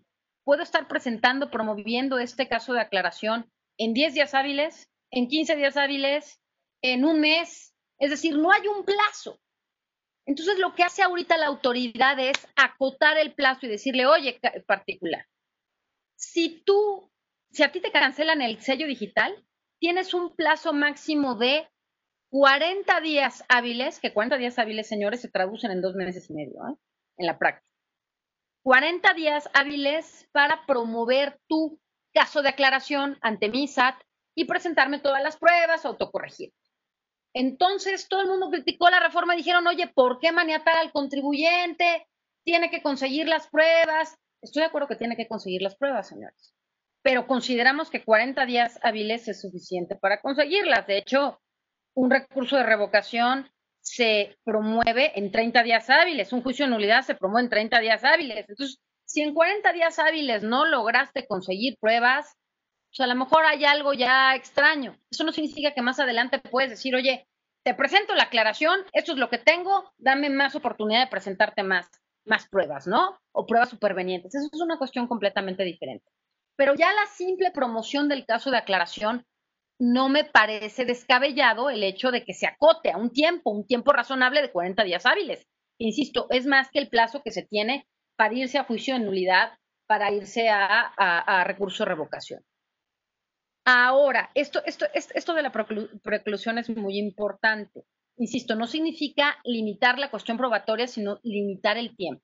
[0.45, 5.77] puedo estar presentando, promoviendo este caso de aclaración en 10 días hábiles, en 15 días
[5.77, 6.41] hábiles,
[6.81, 7.75] en un mes.
[7.99, 9.41] Es decir, no hay un plazo.
[10.27, 15.27] Entonces, lo que hace ahorita la autoridad es acotar el plazo y decirle, oye, particular,
[16.15, 17.11] si tú,
[17.51, 19.45] si a ti te cancelan el sello digital,
[19.81, 21.69] tienes un plazo máximo de
[22.31, 26.61] 40 días hábiles, que 40 días hábiles, señores, se traducen en dos meses y medio,
[26.69, 26.77] ¿eh?
[27.17, 27.67] en la práctica.
[28.63, 31.81] 40 días hábiles para promover tu
[32.13, 33.97] caso de aclaración ante MISAT
[34.37, 36.53] y presentarme todas las pruebas, autocorregir.
[37.33, 42.07] Entonces todo el mundo criticó la reforma y dijeron, oye, ¿por qué maniatar al contribuyente?
[42.45, 44.17] Tiene que conseguir las pruebas.
[44.43, 46.55] Estoy de acuerdo que tiene que conseguir las pruebas, señores.
[47.03, 50.87] Pero consideramos que 40 días hábiles es suficiente para conseguirlas.
[50.87, 51.41] De hecho,
[51.95, 56.33] un recurso de revocación se promueve en 30 días hábiles.
[56.33, 58.47] Un juicio de nulidad se promueve en 30 días hábiles.
[58.49, 62.37] Entonces, si en 40 días hábiles no lograste conseguir pruebas,
[62.91, 64.97] pues a lo mejor hay algo ya extraño.
[65.11, 67.27] Eso no significa que más adelante puedes decir, oye,
[67.65, 71.91] te presento la aclaración, esto es lo que tengo, dame más oportunidad de presentarte más,
[72.25, 73.19] más pruebas, ¿no?
[73.33, 74.35] O pruebas supervenientes.
[74.35, 76.05] Eso es una cuestión completamente diferente.
[76.61, 79.25] Pero ya la simple promoción del caso de aclaración
[79.79, 83.95] no me parece descabellado el hecho de que se acote a un tiempo, un tiempo
[83.95, 85.49] razonable de 40 días hábiles.
[85.79, 89.55] Insisto, es más que el plazo que se tiene para irse a juicio de nulidad,
[89.87, 92.45] para irse a, a recurso de revocación.
[93.65, 97.87] Ahora, esto, esto, esto de la preclusión es muy importante.
[98.19, 102.23] Insisto, no significa limitar la cuestión probatoria, sino limitar el tiempo.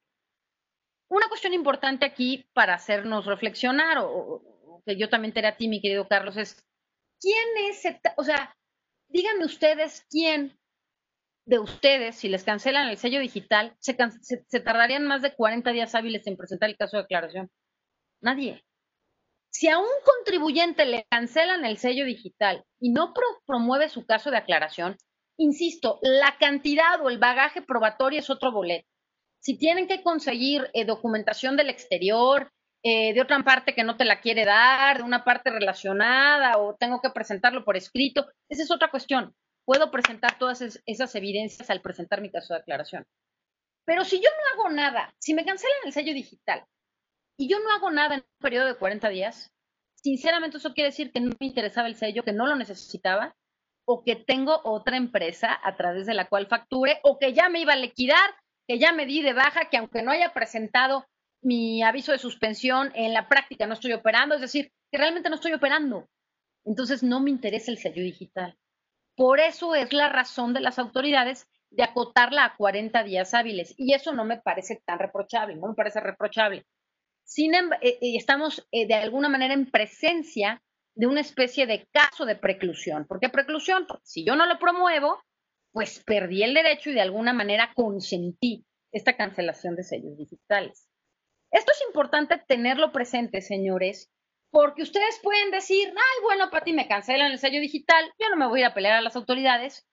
[1.09, 5.81] Una cuestión importante aquí para hacernos reflexionar, o, que yo también te a ti, mi
[5.81, 6.64] querido Carlos, es
[7.21, 7.83] quién es,
[8.16, 8.57] o sea,
[9.09, 10.59] díganme ustedes quién
[11.47, 13.95] de ustedes, si les cancelan el sello digital, se,
[14.61, 17.51] tardarían más de 40 días hábiles en presentar el caso de aclaración.
[18.21, 18.64] Nadie.
[19.51, 23.14] Si a un contribuyente le cancelan el sello digital y no
[23.47, 24.97] promueve su caso de aclaración,
[25.38, 28.88] insisto, la cantidad o el bagaje probatorio es otro boleto.
[29.46, 32.50] Si tienen que conseguir eh, documentación del exterior,
[32.82, 36.74] eh, de otra parte que no te la quiere dar, de una parte relacionada o
[36.74, 39.37] tengo que presentarlo por escrito, esa es otra cuestión.
[39.64, 43.06] Puedo presentar todas esas evidencias al presentar mi caso de aclaración.
[43.85, 46.64] Pero si yo no hago nada, si me cancelan el sello digital
[47.38, 49.52] y yo no hago nada en un periodo de 40 días,
[49.94, 53.37] sinceramente eso quiere decir que no me interesaba el sello, que no lo necesitaba,
[53.85, 57.61] o que tengo otra empresa a través de la cual facture, o que ya me
[57.61, 58.35] iba a liquidar,
[58.66, 61.07] que ya me di de baja, que aunque no haya presentado
[61.42, 65.37] mi aviso de suspensión, en la práctica no estoy operando, es decir, que realmente no
[65.37, 66.09] estoy operando.
[66.64, 68.59] Entonces no me interesa el sello digital.
[69.16, 73.74] Por eso es la razón de las autoridades de acotarla a 40 días hábiles.
[73.76, 76.66] Y eso no me parece tan reprochable, no me parece reprochable.
[77.24, 80.62] Sin eh, eh, estamos eh, de alguna manera en presencia
[80.94, 83.07] de una especie de caso de preclusión.
[83.07, 83.87] ¿Por qué preclusión?
[83.87, 85.22] Porque si yo no lo promuevo,
[85.76, 90.88] pues perdí el derecho y de alguna manera consentí esta cancelación de sellos digitales.
[91.50, 94.10] Esto es importante tenerlo presente, señores,
[94.50, 98.46] porque ustedes pueden decir, ay, bueno, Pati, me cancelan el sello digital, yo no me
[98.46, 99.86] voy a ir a pelear a las autoridades,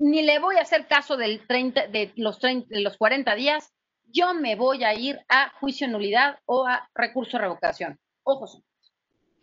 [0.00, 3.72] ni le voy a hacer caso del 30, de, los 30, de los 40 días,
[4.06, 8.00] yo me voy a ir a juicio de nulidad o a recurso de revocación.
[8.24, 8.64] Ojo,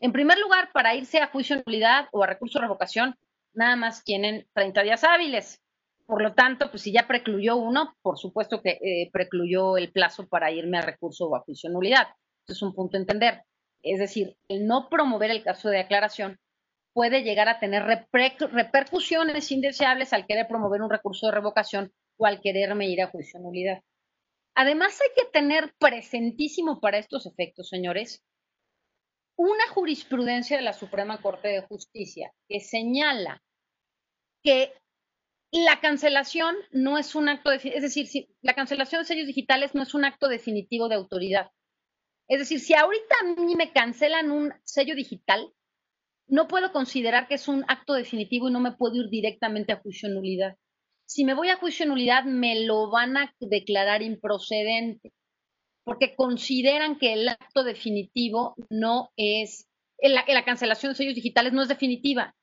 [0.02, 3.16] en primer lugar, para irse a juicio de nulidad o a recurso de revocación,
[3.54, 5.62] nada más tienen 30 días hábiles.
[6.10, 10.28] Por lo tanto, pues si ya precluyó uno, por supuesto que eh, precluyó el plazo
[10.28, 12.08] para irme a recurso o a juicio nulidad.
[12.48, 13.44] Es un punto a entender.
[13.84, 16.40] Es decir, el no promover el caso de aclaración
[16.94, 22.42] puede llegar a tener repercusiones indeseables al querer promover un recurso de revocación o al
[22.42, 23.84] quererme ir a juicio nulidad.
[24.56, 28.24] Además, hay que tener presentísimo para estos efectos, señores,
[29.36, 33.44] una jurisprudencia de la Suprema Corte de Justicia que señala
[34.42, 34.74] que
[35.52, 39.84] la cancelación no es un acto, de, es decir, la cancelación de sellos digitales no
[39.84, 41.50] es un acto definitivo de autoridad.
[42.28, 45.52] Es decir, si ahorita a mí me cancelan un sello digital,
[46.28, 49.80] no puedo considerar que es un acto definitivo y no me puedo ir directamente a
[49.80, 50.56] juicio nulidad.
[51.06, 55.12] Si me voy a juicio nulidad, me lo van a declarar improcedente,
[55.84, 61.64] porque consideran que el acto definitivo no es, la, la cancelación de sellos digitales no
[61.64, 62.36] es definitiva.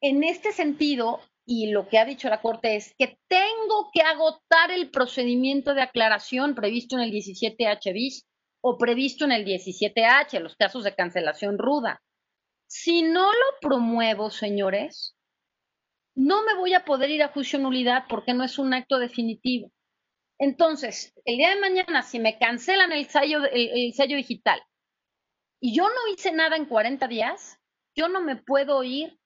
[0.00, 4.72] En este sentido, y lo que ha dicho la Corte es que tengo que agotar
[4.72, 8.26] el procedimiento de aclaración previsto en el 17H bis
[8.60, 12.02] o previsto en el 17H, los casos de cancelación ruda.
[12.66, 15.16] Si no lo promuevo, señores,
[16.16, 19.70] no me voy a poder ir a juicio nulidad porque no es un acto definitivo.
[20.38, 24.60] Entonces, el día de mañana, si me cancelan el sello, el, sello digital
[25.60, 27.58] y yo no hice nada en 40 días,
[27.94, 29.16] yo no me puedo ir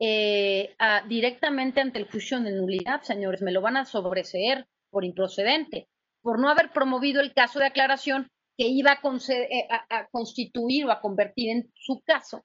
[0.00, 0.74] eh,
[1.08, 3.42] directamente ante el juicio de nulidad, señores.
[3.42, 5.88] Me lo van a sobreseer por improcedente,
[6.22, 11.00] por no haber promovido el caso de aclaración que iba eh, a, constituir o a
[11.00, 12.44] convertir en su caso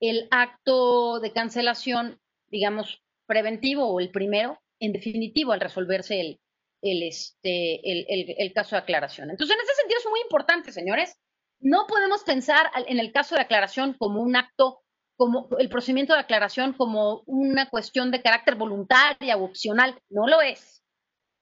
[0.00, 6.40] el acto de cancelación, digamos, preventivo o el primero, en definitivo, al resolverse el,
[6.82, 9.30] el, este, el, caso de aclaración.
[9.30, 11.16] Entonces, en ese sentido es muy importante, señores.
[11.60, 14.82] No podemos pensar en el caso de aclaración como un acto,
[15.16, 19.98] como el procedimiento de aclaración como una cuestión de carácter voluntaria o opcional.
[20.10, 20.82] No lo es.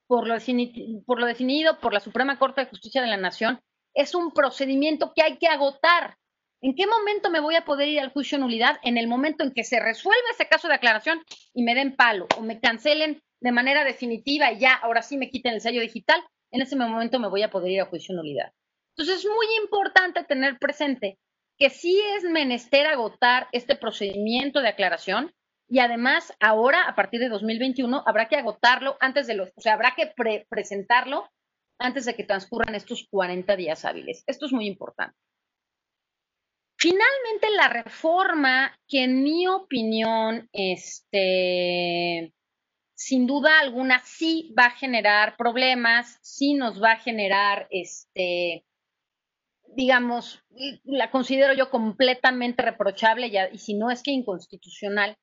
[0.07, 0.37] Por lo,
[1.07, 3.61] por lo definido por la Suprema Corte de Justicia de la Nación,
[3.95, 6.17] es un procedimiento que hay que agotar.
[6.61, 8.79] ¿En qué momento me voy a poder ir al juicio de nulidad?
[8.83, 11.23] En el momento en que se resuelva ese caso de aclaración
[11.55, 15.29] y me den palo o me cancelen de manera definitiva y ya, ahora sí me
[15.29, 18.19] quiten el sello digital, en ese momento me voy a poder ir a juicio de
[18.19, 18.53] nulidad.
[18.95, 21.19] Entonces es muy importante tener presente
[21.63, 25.33] que sí es menester agotar este procedimiento de aclaración
[25.69, 29.75] y además ahora, a partir de 2021, habrá que agotarlo antes de los, o sea,
[29.75, 30.13] habrá que
[30.49, 31.31] presentarlo
[31.79, 34.25] antes de que transcurran estos 40 días hábiles.
[34.27, 35.17] Esto es muy importante.
[36.81, 42.35] Finalmente, la reforma que en mi opinión, este,
[42.97, 48.65] sin duda alguna, sí va a generar problemas, sí nos va a generar, este,
[49.75, 50.43] digamos,
[50.85, 55.17] la considero yo completamente reprochable y si no es que inconstitucional,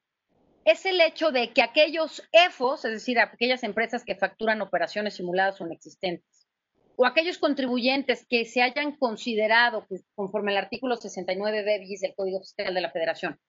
[0.66, 5.60] es el hecho de que aquellos EFOS, es decir, aquellas empresas que facturan operaciones simuladas
[5.62, 6.48] o inexistentes,
[6.96, 12.42] o aquellos contribuyentes que se hayan considerado, conforme al artículo 69 de bis del Código
[12.42, 13.40] Fiscal de la Federación,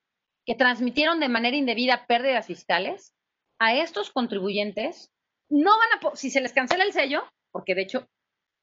[0.46, 3.12] que transmitieron de manera indebida pérdidas fiscales,
[3.58, 5.10] a estos contribuyentes
[5.48, 8.08] no van a, si se les cancela el sello, porque de hecho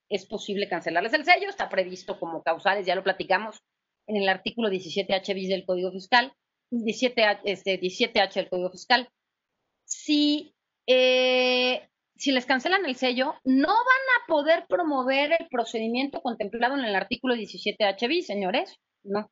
[0.10, 3.62] es posible cancelarles el sello, está previsto como causales, ya lo platicamos
[4.08, 6.34] en el artículo 17H bis del Código Fiscal,
[6.72, 9.10] 17H, este, 17H del Código Fiscal.
[9.86, 10.54] Si
[10.88, 16.84] eh, si les cancelan el sello, no van a poder promover el procedimiento contemplado en
[16.84, 18.80] el artículo 17HB, señores.
[19.04, 19.30] No.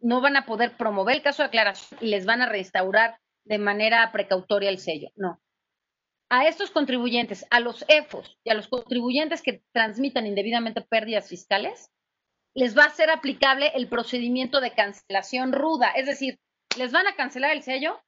[0.00, 3.58] No van a poder promover el caso de aclaración y les van a restaurar de
[3.58, 5.10] manera precautoria el sello.
[5.14, 5.40] No.
[6.32, 11.90] A estos contribuyentes, a los EFOS y a los contribuyentes que transmitan indebidamente pérdidas fiscales,
[12.54, 15.90] les va a ser aplicable el procedimiento de cancelación ruda.
[15.90, 16.38] Es decir,
[16.78, 18.00] les van a cancelar el sello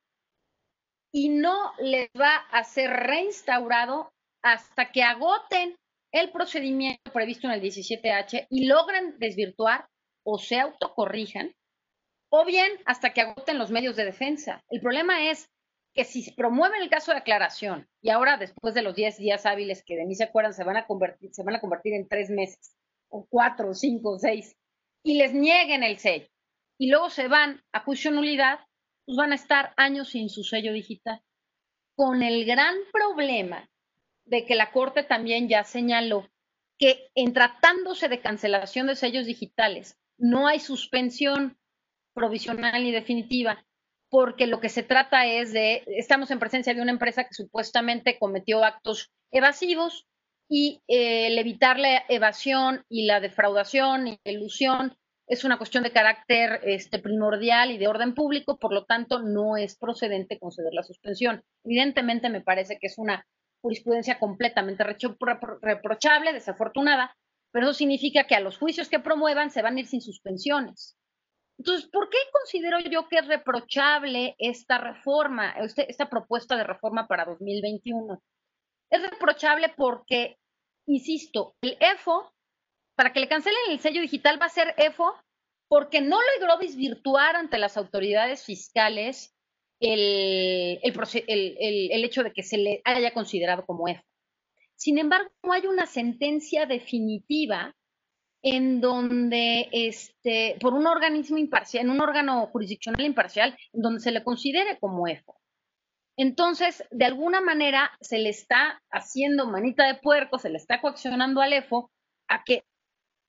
[1.12, 4.12] y no les va a ser reinstaurado
[4.43, 5.77] hasta que agoten
[6.12, 9.89] el procedimiento previsto en el 17H y logren desvirtuar
[10.25, 11.55] o se autocorrijan,
[12.31, 14.62] o bien hasta que agoten los medios de defensa.
[14.68, 15.49] El problema es
[15.95, 19.84] que si promueven el caso de aclaración y ahora después de los 10 días hábiles
[19.84, 22.30] que de mí se acuerdan se van a convertir, se van a convertir en tres
[22.30, 22.76] meses,
[23.09, 24.57] o cuatro, o cinco, o seis,
[25.03, 26.26] y les nieguen el sello,
[26.78, 28.61] y luego se van a juicio nulidad,
[29.05, 31.20] pues van a estar años sin su sello digital,
[31.95, 33.68] con el gran problema
[34.24, 36.28] de que la Corte también ya señaló
[36.78, 41.59] que en tratándose de cancelación de sellos digitales, no hay suspensión
[42.14, 43.64] provisional ni definitiva,
[44.13, 48.19] porque lo que se trata es de, estamos en presencia de una empresa que supuestamente
[48.19, 50.07] cometió actos evasivos
[50.51, 54.95] y eh, el evitar la evasión y la defraudación y la ilusión
[55.27, 59.57] es una cuestión de carácter este, primordial y de orden público, por lo tanto no
[59.57, 61.43] es procedente conceder la suspensión.
[61.65, 63.25] Evidentemente me parece que es una
[63.63, 67.17] jurisprudencia completamente reprochable, desafortunada,
[67.51, 70.99] pero eso significa que a los juicios que promuevan se van a ir sin suspensiones.
[71.59, 77.07] Entonces, ¿por qué considero yo que es reprochable esta reforma, este, esta propuesta de reforma
[77.07, 78.23] para 2021?
[78.91, 80.39] Es reprochable porque,
[80.87, 82.33] insisto, el EFO,
[82.97, 85.15] para que le cancelen el sello digital, va a ser EFO
[85.69, 89.35] porque no logró desvirtuar ante las autoridades fiscales
[89.81, 94.05] el, el, hecho de que se le haya considerado como EFO.
[94.77, 97.75] Sin embargo, no hay una sentencia definitiva
[98.43, 104.24] en donde, este, por un organismo imparcial, en un órgano jurisdiccional imparcial, donde se le
[104.24, 105.40] considere como EFO.
[106.16, 111.40] Entonces, de alguna manera, se le está haciendo manita de puerco, se le está coaccionando
[111.40, 111.90] al EFO
[112.28, 112.64] a que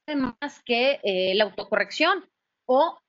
[0.08, 2.30] más que eh, la autocorrección
[2.66, 3.00] o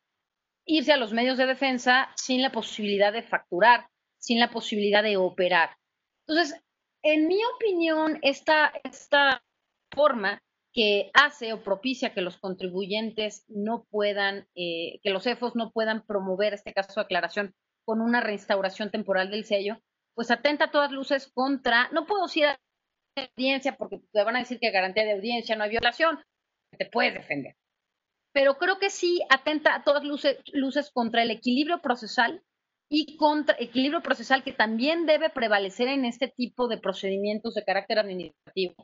[0.67, 3.89] irse a los medios de defensa sin la posibilidad de facturar,
[4.19, 5.77] sin la posibilidad de operar.
[6.27, 6.61] Entonces,
[7.03, 9.43] en mi opinión, esta, esta
[9.95, 10.41] forma
[10.75, 16.05] que hace o propicia que los contribuyentes no puedan, eh, que los EFOS no puedan
[16.05, 17.55] promover este caso de aclaración
[17.85, 19.79] con una reinstauración temporal del sello,
[20.15, 22.47] pues atenta a todas luces contra, no puedo decir
[23.17, 26.19] audiencia porque te van a decir que garantía de audiencia no hay violación,
[26.77, 27.55] te puedes defender.
[28.33, 32.43] Pero creo que sí atenta a todas luces, luces contra el equilibrio procesal
[32.91, 38.01] y contra equilibrio procesal que también debe prevalecer en este tipo de procedimientos de carácter
[38.01, 38.75] administrativo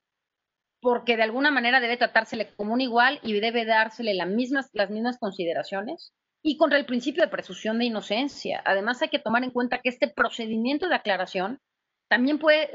[0.81, 4.91] porque de alguna manera debe tratársele como un igual y debe dársele las mismas, las
[4.91, 6.13] mismas consideraciones
[6.43, 8.63] y contra el principio de presunción de inocencia.
[8.65, 11.61] Además, hay que tomar en cuenta que este procedimiento de aclaración
[12.09, 12.71] también puede,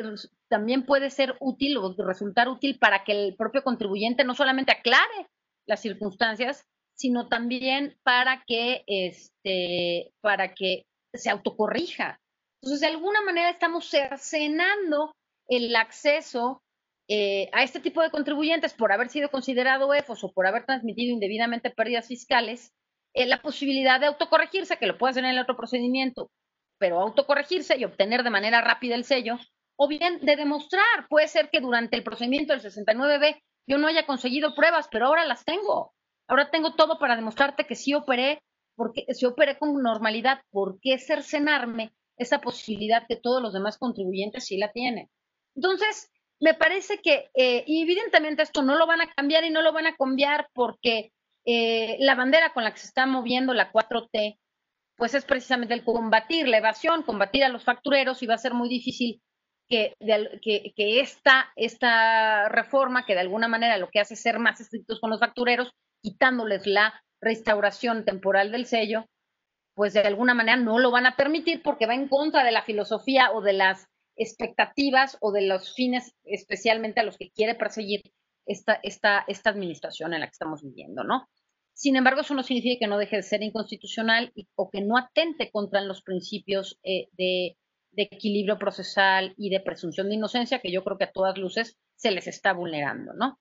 [0.48, 5.28] también puede ser útil o resultar útil para que el propio contribuyente no solamente aclare
[5.66, 6.64] las circunstancias,
[6.96, 12.20] sino también para que, este, para que se autocorrija.
[12.62, 15.14] Entonces, de alguna manera estamos cercenando
[15.48, 16.62] el acceso
[17.08, 21.14] eh, a este tipo de contribuyentes por haber sido considerado EFOS o por haber transmitido
[21.14, 22.74] indebidamente pérdidas fiscales,
[23.14, 26.32] eh, la posibilidad de autocorregirse, que lo puede hacer en el otro procedimiento,
[26.78, 29.38] pero autocorregirse y obtener de manera rápida el sello,
[29.78, 34.06] o bien de demostrar, puede ser que durante el procedimiento del 69B yo no haya
[34.06, 35.94] conseguido pruebas, pero ahora las tengo.
[36.28, 38.42] Ahora tengo todo para demostrarte que sí operé,
[38.76, 44.46] porque si operé con normalidad, ¿por qué cercenarme esa posibilidad que todos los demás contribuyentes
[44.46, 45.10] sí la tienen?
[45.56, 46.12] Entonces,
[46.46, 49.88] me parece que eh, evidentemente esto no lo van a cambiar y no lo van
[49.88, 51.12] a cambiar porque
[51.44, 54.38] eh, la bandera con la que se está moviendo la 4T,
[54.96, 58.54] pues es precisamente el combatir la evasión, combatir a los factureros y va a ser
[58.54, 59.24] muy difícil
[59.68, 59.96] que,
[60.78, 65.10] esta, esta reforma, que de alguna manera lo que hace es ser más estrictos con
[65.10, 65.72] los factureros,
[66.04, 69.08] quitándoles la restauración temporal del sello,
[69.74, 72.62] pues de alguna manera no lo van a permitir porque va en contra de la
[72.62, 78.02] filosofía o de las expectativas o de los fines especialmente a los que quiere perseguir
[78.46, 81.28] esta, esta, esta administración en la que estamos viviendo, ¿no?
[81.74, 85.52] Sin embargo, eso no significa que no deje de ser inconstitucional o que no atente
[85.52, 87.58] contra los principios eh, de,
[87.92, 91.78] de, equilibrio procesal y de presunción de inocencia, que yo creo que a todas luces
[91.96, 93.40] se les está vulnerando, ¿no?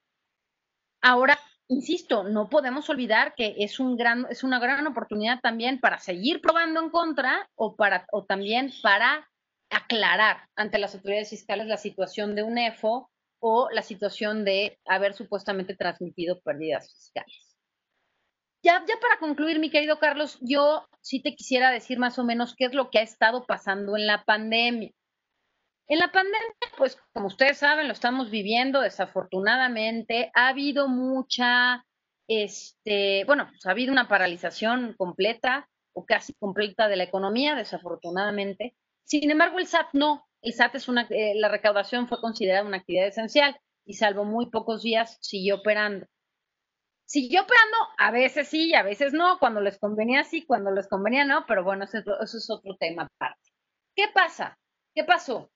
[1.01, 5.99] Ahora, insisto, no podemos olvidar que es, un gran, es una gran oportunidad también para
[5.99, 9.29] seguir probando en contra o, para, o también para
[9.75, 13.11] aclarar ante las autoridades fiscales la situación de un EFO
[13.41, 17.57] o la situación de haber supuestamente transmitido pérdidas fiscales.
[18.62, 22.55] Ya, ya para concluir, mi querido Carlos, yo sí te quisiera decir más o menos
[22.57, 24.91] qué es lo que ha estado pasando en la pandemia.
[25.87, 26.41] En la pandemia,
[26.79, 30.31] pues como ustedes saben, lo estamos viviendo desafortunadamente.
[30.35, 31.85] Ha habido mucha
[32.29, 38.75] este, bueno, pues ha habido una paralización completa o casi completa de la economía, desafortunadamente.
[39.05, 40.26] Sin embargo, el SAT no.
[40.40, 44.50] El SAT es una, eh, la recaudación fue considerada una actividad esencial y salvo muy
[44.50, 46.07] pocos días siguió operando.
[47.07, 51.24] Siguió operando, a veces sí, a veces no, cuando les convenía sí, cuando les convenía
[51.24, 53.50] no, pero bueno, eso, eso es otro tema aparte.
[53.94, 54.59] ¿Qué pasa?
[54.94, 55.50] ¿Qué pasó?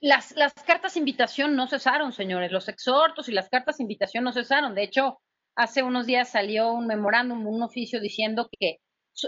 [0.00, 4.24] Las, las cartas de invitación no cesaron, señores, los exhortos y las cartas de invitación
[4.24, 4.74] no cesaron.
[4.74, 5.20] De hecho,
[5.56, 8.78] hace unos días salió un memorándum, un oficio diciendo que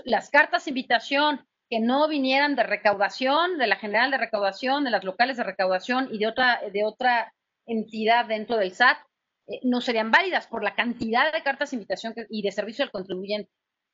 [0.04, 4.90] las cartas de invitación que no vinieran de recaudación, de la general de recaudación, de
[4.90, 7.32] las locales de recaudación y de otra, de otra
[7.64, 8.98] entidad dentro del SAT,
[9.46, 12.90] eh, no serían válidas por la cantidad de cartas de invitación y de servicio al
[12.90, 13.50] contribuyente,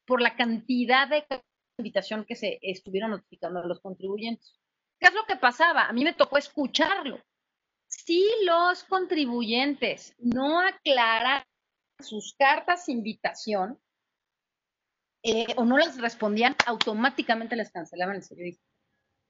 [0.06, 1.46] por la cantidad de cartas
[1.76, 4.58] de invitación que se estuvieron notificando a los contribuyentes.
[4.98, 5.86] ¿Qué es lo que pasaba?
[5.86, 7.20] A mí me tocó escucharlo.
[7.88, 11.42] Si los contribuyentes no aclaran
[12.00, 13.78] sus cartas de invitación,
[15.28, 18.56] eh, o no les respondían, automáticamente les cancelaban el sello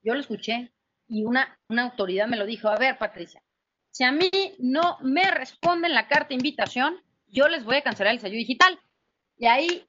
[0.03, 0.71] Yo lo escuché
[1.07, 3.41] y una, una autoridad me lo dijo, a ver, Patricia,
[3.89, 4.29] si a mí
[4.59, 8.79] no me responden la carta de invitación, yo les voy a cancelar el sello digital.
[9.37, 9.87] Y ahí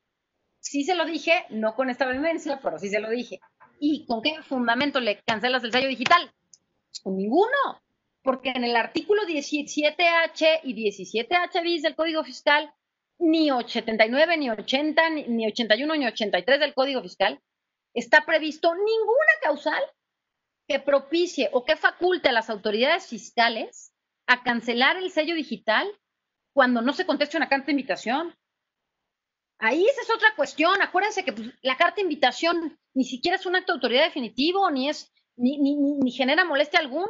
[0.61, 3.41] sí se lo dije, no con esta vehemencia, pero sí se lo dije.
[3.79, 6.33] ¿Y con qué fundamento le cancelas el sello digital?
[7.03, 7.83] Con ninguno,
[8.23, 12.73] porque en el artículo 17H y 17H bis del Código Fiscal
[13.19, 17.41] ni 89, ni 80, ni 81, ni 83 del Código Fiscal,
[17.95, 19.83] está previsto ninguna causal
[20.69, 23.93] que propicie o que faculte a las autoridades fiscales
[24.27, 25.89] a cancelar el sello digital
[26.55, 28.35] cuando no se conteste una carta de invitación.
[29.59, 30.81] Ahí esa es otra cuestión.
[30.83, 34.71] Acuérdense que pues, la carta de invitación ni siquiera es un acto de autoridad definitivo,
[34.71, 37.07] ni es, ni, ni, ni genera molestia alguna.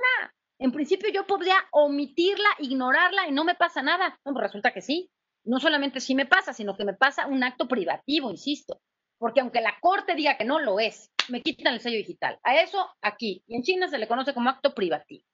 [0.59, 4.19] En principio yo podría omitirla, ignorarla y no me pasa nada.
[4.25, 5.11] No, pues resulta que sí
[5.49, 8.81] no solamente si me pasa, sino que me pasa un acto privativo, insisto.
[9.19, 12.39] Porque aunque la corte diga que no lo es, me quitan el sello digital.
[12.43, 13.43] A eso aquí.
[13.47, 15.25] Y en China se le conoce como acto privativo.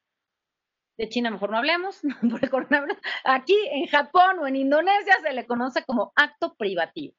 [0.96, 2.00] De China mejor no hablemos,
[3.24, 7.14] Aquí en Japón o en Indonesia se le conoce como acto privativo.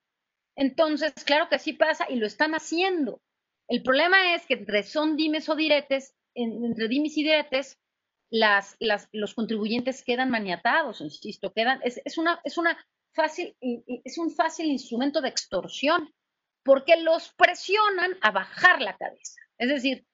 [0.56, 3.22] Entonces, claro que sí pasa y lo están haciendo.
[3.68, 7.78] El problema es que entre son dimes o diretes, entre dimes y diretes,
[8.30, 8.78] las,
[9.12, 12.78] los contribuyentes quedan maniatados, insisto, quedan, es, una, es, una
[13.14, 13.56] fácil,
[14.04, 16.14] es un fácil instrumento de extorsión,
[16.64, 19.40] porque los presionan a bajar la cabeza.
[19.58, 20.06] Es decir,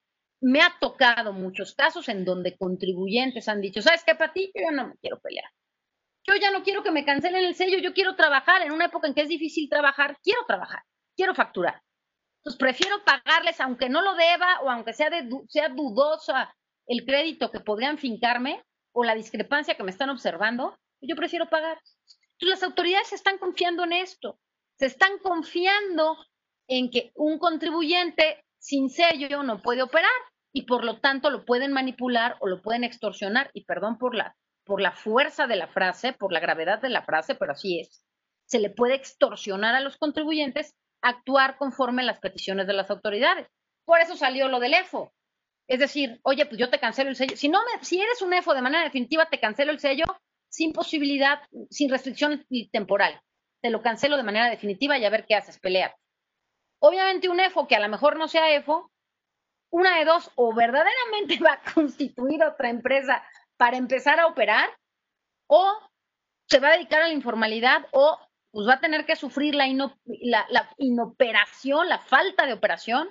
[0.41, 4.51] me ha tocado muchos casos en donde contribuyentes han dicho, ¿sabes qué, para ti?
[4.53, 5.49] Yo no me quiero pelear.
[6.23, 9.07] Yo ya no quiero que me cancelen el sello, yo quiero trabajar en una época
[9.07, 10.83] en que es difícil trabajar, quiero trabajar,
[11.15, 11.81] quiero facturar.
[12.39, 16.53] Entonces prefiero pagarles aunque no lo deba o aunque sea, de, sea dudosa
[16.91, 18.61] el crédito que podrían fincarme
[18.93, 21.79] o la discrepancia que me están observando, yo prefiero pagar.
[22.33, 24.37] Entonces las autoridades se están confiando en esto,
[24.77, 26.17] se están confiando
[26.67, 30.11] en que un contribuyente sin sello no puede operar
[30.51, 34.35] y por lo tanto lo pueden manipular o lo pueden extorsionar y perdón por la
[34.65, 38.03] por la fuerza de la frase, por la gravedad de la frase, pero así es.
[38.45, 43.47] Se le puede extorsionar a los contribuyentes actuar conforme a las peticiones de las autoridades.
[43.85, 45.11] Por eso salió lo del EFO.
[45.67, 47.35] Es decir, oye, pues yo te cancelo el sello.
[47.37, 50.05] Si no me, si eres un EFO de manera definitiva, te cancelo el sello
[50.49, 51.39] sin posibilidad,
[51.69, 53.21] sin restricción temporal.
[53.61, 55.95] Te lo cancelo de manera definitiva y a ver qué haces, pelear.
[56.79, 58.91] Obviamente un EFO que a lo mejor no sea EFO,
[59.69, 63.23] una de dos, o verdaderamente va a constituir otra empresa
[63.57, 64.69] para empezar a operar,
[65.47, 65.79] o
[66.47, 68.17] se va a dedicar a la informalidad, o
[68.51, 69.67] pues va a tener que sufrir la,
[70.49, 73.09] la inoperación, la falta de operación,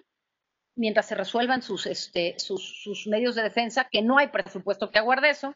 [0.76, 4.98] mientras se resuelvan sus, este, sus, sus, medios de defensa, que no hay presupuesto que
[4.98, 5.54] aguarde eso,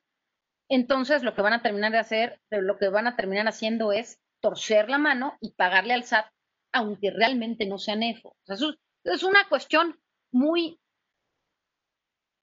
[0.68, 4.20] entonces lo que van a terminar de hacer, lo que van a terminar haciendo es
[4.40, 6.26] torcer la mano y pagarle al SAT,
[6.72, 8.36] aunque realmente no sea NEFO.
[9.04, 9.98] es una cuestión
[10.32, 10.78] muy,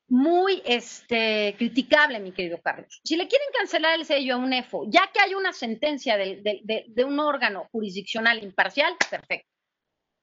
[0.07, 3.01] muy este, criticable, mi querido Carlos.
[3.03, 6.41] Si le quieren cancelar el sello a un EFO, ya que hay una sentencia de,
[6.41, 9.49] de, de un órgano jurisdiccional imparcial, perfecto.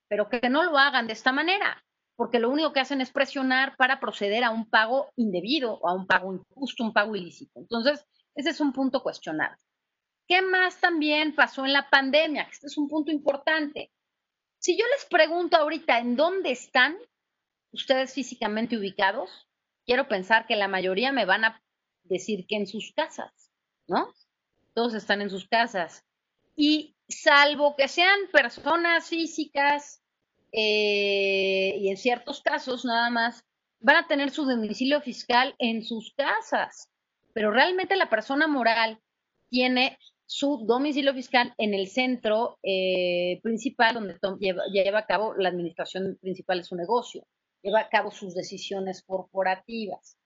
[0.08, 1.82] Pero que no lo hagan de esta manera
[2.18, 5.94] porque lo único que hacen es presionar para proceder a un pago indebido o a
[5.94, 7.60] un pago injusto, un pago ilícito.
[7.60, 8.04] Entonces,
[8.34, 9.62] ese es un punto cuestionable.
[10.26, 12.48] ¿Qué más también pasó en la pandemia?
[12.50, 13.92] Este es un punto importante.
[14.58, 16.98] Si yo les pregunto ahorita en dónde están
[17.70, 19.48] ustedes físicamente ubicados,
[19.86, 21.62] quiero pensar que la mayoría me van a
[22.02, 23.52] decir que en sus casas,
[23.86, 24.12] ¿no?
[24.74, 26.04] Todos están en sus casas.
[26.56, 30.02] Y salvo que sean personas físicas
[30.52, 33.44] eh, y en ciertos casos nada más
[33.80, 36.88] van a tener su domicilio fiscal en sus casas,
[37.32, 39.00] pero realmente la persona moral
[39.50, 45.48] tiene su domicilio fiscal en el centro eh, principal donde lleva, lleva, a cabo la
[45.48, 47.26] administración principal de su negocio,
[47.62, 50.18] lleva a cabo sus decisiones corporativas.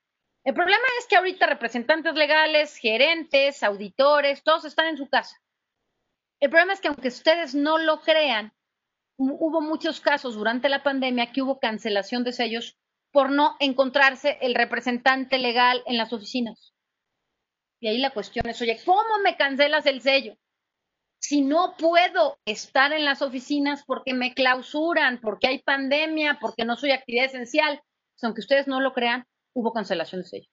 [0.45, 5.37] El problema es que ahorita representantes legales, gerentes, auditores, todos están en su casa.
[6.41, 8.53] El problema es que aunque ustedes no lo crean,
[9.31, 12.77] hubo muchos casos durante la pandemia que hubo cancelación de sellos
[13.11, 16.73] por no encontrarse el representante legal en las oficinas.
[17.81, 20.37] Y ahí la cuestión es, oye, ¿cómo me cancelas el sello?
[21.21, 26.77] Si no puedo estar en las oficinas porque me clausuran, porque hay pandemia, porque no
[26.77, 27.81] soy actividad esencial,
[28.15, 30.49] pues aunque ustedes no lo crean, hubo cancelación de sello.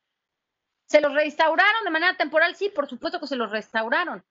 [0.88, 2.56] ¿Se los restauraron de manera temporal?
[2.56, 4.24] Sí, por supuesto que se los restauraron,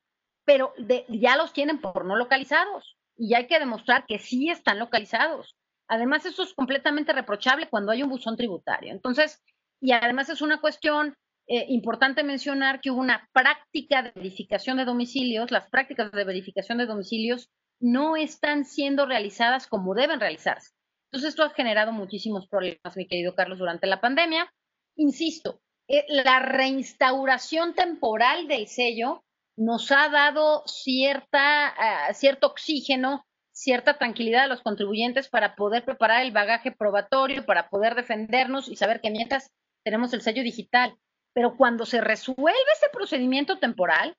[0.44, 0.74] pero
[1.08, 5.56] ya los tienen por no localizados y hay que demostrar que sí están localizados.
[5.88, 8.92] Además, eso es completamente reprochable cuando hay un buzón tributario.
[8.92, 9.42] Entonces,
[9.80, 11.14] y además es una cuestión
[11.48, 15.50] eh, importante mencionar que hubo una práctica de verificación de domicilios.
[15.50, 17.48] Las prácticas de verificación de domicilios
[17.80, 20.72] no están siendo realizadas como deben realizarse.
[21.10, 24.52] Entonces, esto ha generado muchísimos problemas, mi querido Carlos, durante la pandemia.
[24.96, 29.24] Insisto, eh, la reinstauración temporal del sello
[29.58, 36.22] nos ha dado cierta, ah, cierto oxígeno, cierta tranquilidad a los contribuyentes para poder preparar
[36.22, 39.50] el bagaje probatorio, para poder defendernos y saber que mientras
[39.84, 40.96] tenemos el sello digital.
[41.34, 44.16] Pero cuando se resuelve ese procedimiento temporal,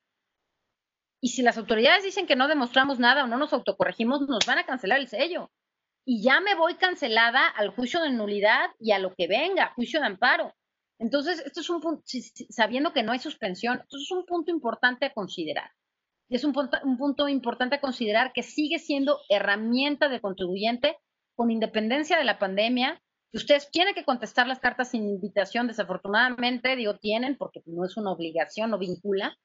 [1.22, 4.58] y si las autoridades dicen que no demostramos nada o no nos autocorregimos, nos van
[4.58, 5.50] a cancelar el sello.
[6.04, 10.00] Y ya me voy cancelada al juicio de nulidad y a lo que venga, juicio
[10.00, 10.54] de amparo.
[11.00, 12.02] Entonces, esto es un punto,
[12.50, 15.70] sabiendo que no hay suspensión, esto es un punto importante a considerar.
[16.28, 20.98] Y es un punto, un punto importante a considerar que sigue siendo herramienta de contribuyente
[21.34, 23.00] con independencia de la pandemia.
[23.32, 27.96] Que ustedes tienen que contestar las cartas sin invitación, desafortunadamente, digo, tienen, porque no es
[27.96, 29.38] una obligación, no vincula,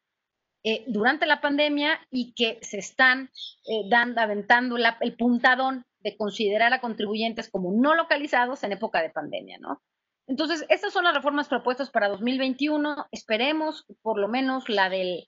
[0.65, 3.29] eh, durante la pandemia y que se están
[3.65, 9.11] eh, dando, aventando el puntadón de considerar a contribuyentes como no localizados en época de
[9.11, 9.81] pandemia, ¿no?
[10.27, 13.07] Entonces, estas son las reformas propuestas para 2021.
[13.11, 15.27] Esperemos por lo menos la del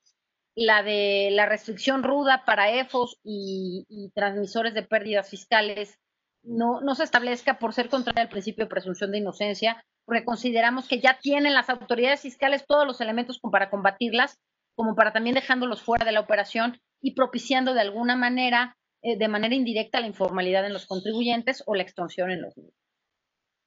[0.57, 5.99] de la restricción ruda para EFOS y, transmisores de pérdidas fiscales
[6.41, 10.87] no, no se establezca por ser contraria al principio de presunción de inocencia, porque consideramos
[10.87, 14.39] que ya tienen las autoridades fiscales todos los elementos para combatirlas,
[14.75, 19.27] como para también dejándolos fuera de la operación y propiciando de alguna manera, eh, de
[19.27, 22.86] manera indirecta, la informalidad en los contribuyentes o la extorsión en los mismos.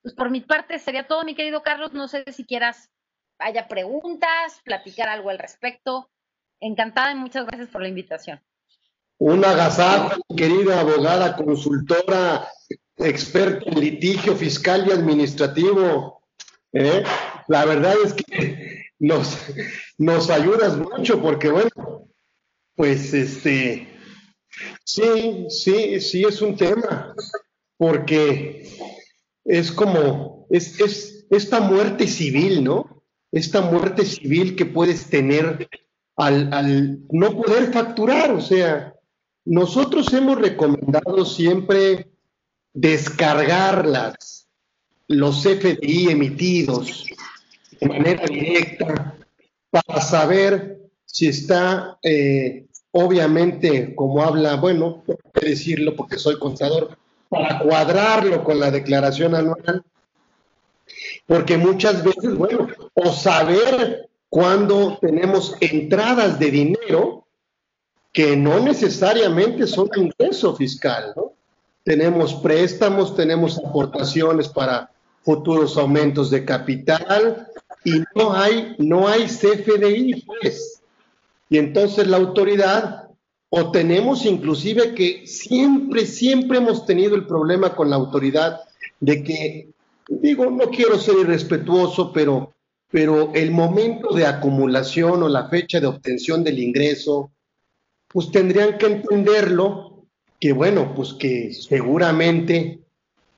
[0.02, 1.92] Pues por mi parte sería todo, mi querido Carlos.
[1.92, 2.90] No sé si quieras,
[3.38, 6.10] haya preguntas, platicar algo al respecto.
[6.60, 8.40] Encantada y muchas gracias por la invitación.
[9.18, 12.48] Un agasajo, querida abogada, consultora,
[12.96, 16.22] experta en litigio fiscal y administrativo.
[16.72, 17.02] ¿eh?
[17.48, 19.38] La verdad es que nos,
[19.98, 22.08] nos ayudas mucho porque, bueno,
[22.74, 23.88] pues este,
[24.84, 27.14] sí, sí, sí es un tema,
[27.76, 28.66] porque
[29.50, 33.02] es como, es, es esta muerte civil, ¿no?
[33.32, 35.68] Esta muerte civil que puedes tener
[36.16, 38.94] al, al no poder facturar, o sea,
[39.44, 42.12] nosotros hemos recomendado siempre
[42.72, 44.48] descargar las,
[45.08, 47.06] los FDI emitidos
[47.80, 49.16] de manera directa
[49.70, 56.99] para saber si está, eh, obviamente, como habla, bueno, puedo decirlo porque soy contador,
[57.30, 59.82] para cuadrarlo con la declaración anual,
[61.26, 67.24] porque muchas veces, bueno, o saber cuándo tenemos entradas de dinero
[68.12, 71.32] que no necesariamente son ingreso fiscal, ¿no?
[71.84, 74.90] Tenemos préstamos, tenemos aportaciones para
[75.22, 77.46] futuros aumentos de capital
[77.84, 80.82] y no hay, no hay CFDI, pues.
[81.48, 83.09] Y entonces la autoridad
[83.50, 88.60] o tenemos inclusive que siempre, siempre hemos tenido el problema con la autoridad
[89.00, 89.68] de que,
[90.08, 92.54] digo, no quiero ser irrespetuoso, pero,
[92.90, 97.32] pero el momento de acumulación o la fecha de obtención del ingreso,
[98.06, 100.06] pues tendrían que entenderlo,
[100.38, 102.80] que bueno, pues que seguramente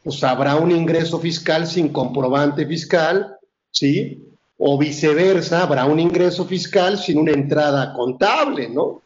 [0.04, 3.36] pues habrá un ingreso fiscal sin comprobante fiscal,
[3.70, 4.22] ¿sí?
[4.58, 9.00] O viceversa, habrá un ingreso fiscal sin una entrada contable, ¿no?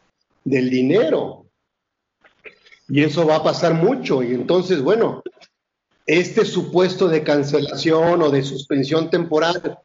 [0.47, 1.45] Del dinero.
[2.87, 4.23] Y eso va a pasar mucho.
[4.23, 5.21] Y entonces, bueno,
[6.05, 9.77] este supuesto de cancelación o de suspensión temporal,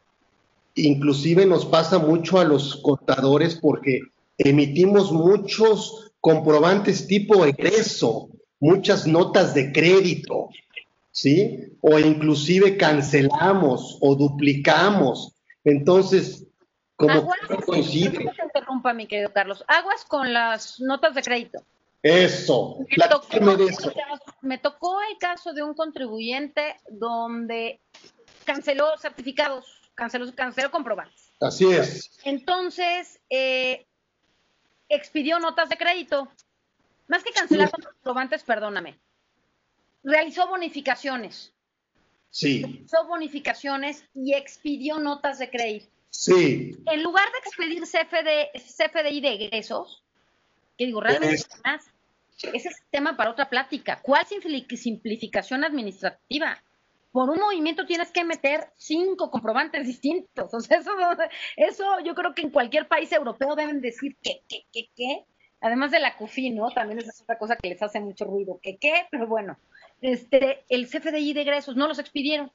[0.77, 4.01] inclusive nos pasa mucho a los contadores porque
[4.39, 8.29] emitimos muchos comprobantes tipo egreso,
[8.61, 10.51] muchas notas de crédito,
[11.11, 11.59] ¿sí?
[11.81, 15.33] O inclusive cancelamos o duplicamos.
[15.65, 16.47] Entonces,
[17.03, 18.23] Como Aguas, no coincide.
[18.25, 19.65] no te interrumpa, mi querido Carlos.
[19.67, 21.65] Aguas con las notas de crédito.
[22.01, 23.93] Eso, Me tocó, platícame de eso.
[24.41, 27.81] me tocó el caso de un contribuyente donde
[28.45, 31.33] canceló certificados, canceló, canceló comprobantes.
[31.41, 32.19] Así es.
[32.25, 33.87] Entonces, eh,
[34.89, 36.29] expidió notas de crédito.
[37.09, 38.99] Más que cancelar comprobantes, perdóname.
[40.05, 41.53] Realizó bonificaciones.
[42.31, 45.92] Sí, Realizó bonificaciones y expidió notas de crédito.
[46.13, 46.77] Sí.
[46.87, 50.03] En lugar de expedir CFD, CFDI de egresos,
[50.79, 51.85] que digo, realmente Es- más,
[52.53, 54.01] ese es tema para otra plática.
[54.03, 56.63] ¿Cuál simpli- simplificación administrativa?
[57.13, 60.53] Por un movimiento tienes que meter cinco comprobantes distintos.
[60.55, 60.91] O sea, eso,
[61.57, 65.25] eso yo creo que en cualquier país europeo deben decir que, que, que, que.
[65.61, 66.71] Además de la CUFI, ¿no?
[66.71, 68.59] También esa es otra cosa que les hace mucho ruido.
[68.63, 69.59] Que, que, pero bueno.
[70.01, 72.51] Este, el CFDI de egresos no los expidieron.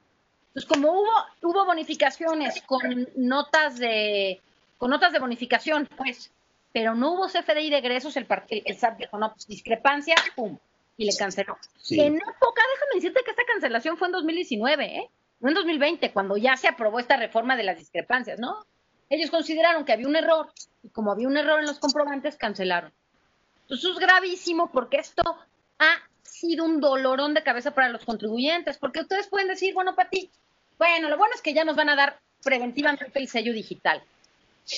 [0.58, 1.12] Entonces, como hubo,
[1.44, 4.42] hubo bonificaciones con notas de,
[4.80, 6.32] con notas de bonificación, pues,
[6.74, 10.58] pero no hubo CFDI de egresos, el, el, SAT dijo, no, pues discrepancia, pum,
[10.98, 11.60] y le canceló.
[11.80, 12.00] Sí.
[12.02, 15.10] En época, déjame decirte que esta cancelación fue en 2019, ¿eh?
[15.42, 18.66] No en 2020, cuando ya se aprobó esta reforma de las discrepancias, ¿no?
[19.12, 20.52] Ellos consideraron que había un error,
[20.82, 22.92] y como había un error en los comprobantes, cancelaron.
[23.62, 25.22] Entonces, eso es gravísimo porque esto
[25.78, 30.32] ha sido un dolorón de cabeza para los contribuyentes, porque ustedes pueden decir, bueno, Pati,
[30.78, 34.02] bueno, lo bueno es que ya nos van a dar preventivamente el sello digital.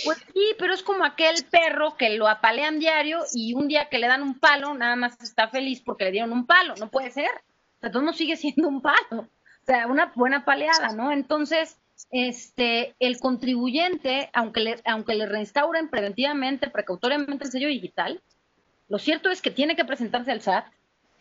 [0.06, 3.98] Pues sí, pero es como aquel perro que lo apalean diario y un día que
[3.98, 6.76] le dan un palo, nada más está feliz porque le dieron un palo.
[6.76, 7.30] No puede ser.
[7.78, 8.98] O sea, todo no sigue siendo un palo.
[9.12, 11.12] O sea, una buena paleada, ¿no?
[11.12, 11.78] Entonces,
[12.12, 18.22] este, el contribuyente, aunque le, aunque le reinstauren preventivamente, precautoriamente el sello digital,
[18.90, 20.66] lo cierto es que tiene que presentarse al SAT.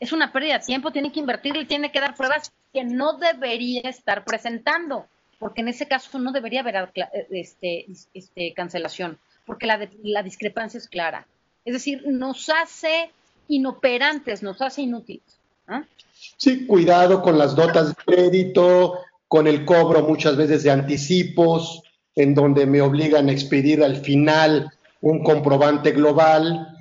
[0.00, 3.14] Es una pérdida de tiempo, tiene que invertir y tiene que dar pruebas que no
[3.14, 5.06] debería estar presentando
[5.38, 10.78] porque en ese caso no debería haber acla- este, este, cancelación, porque la, la discrepancia
[10.78, 11.26] es clara.
[11.64, 13.10] Es decir, nos hace
[13.48, 15.22] inoperantes, nos hace inútiles.
[16.36, 18.98] Sí, cuidado con las notas de crédito,
[19.28, 21.82] con el cobro muchas veces de anticipos,
[22.16, 26.76] en donde me obligan a expedir al final un comprobante global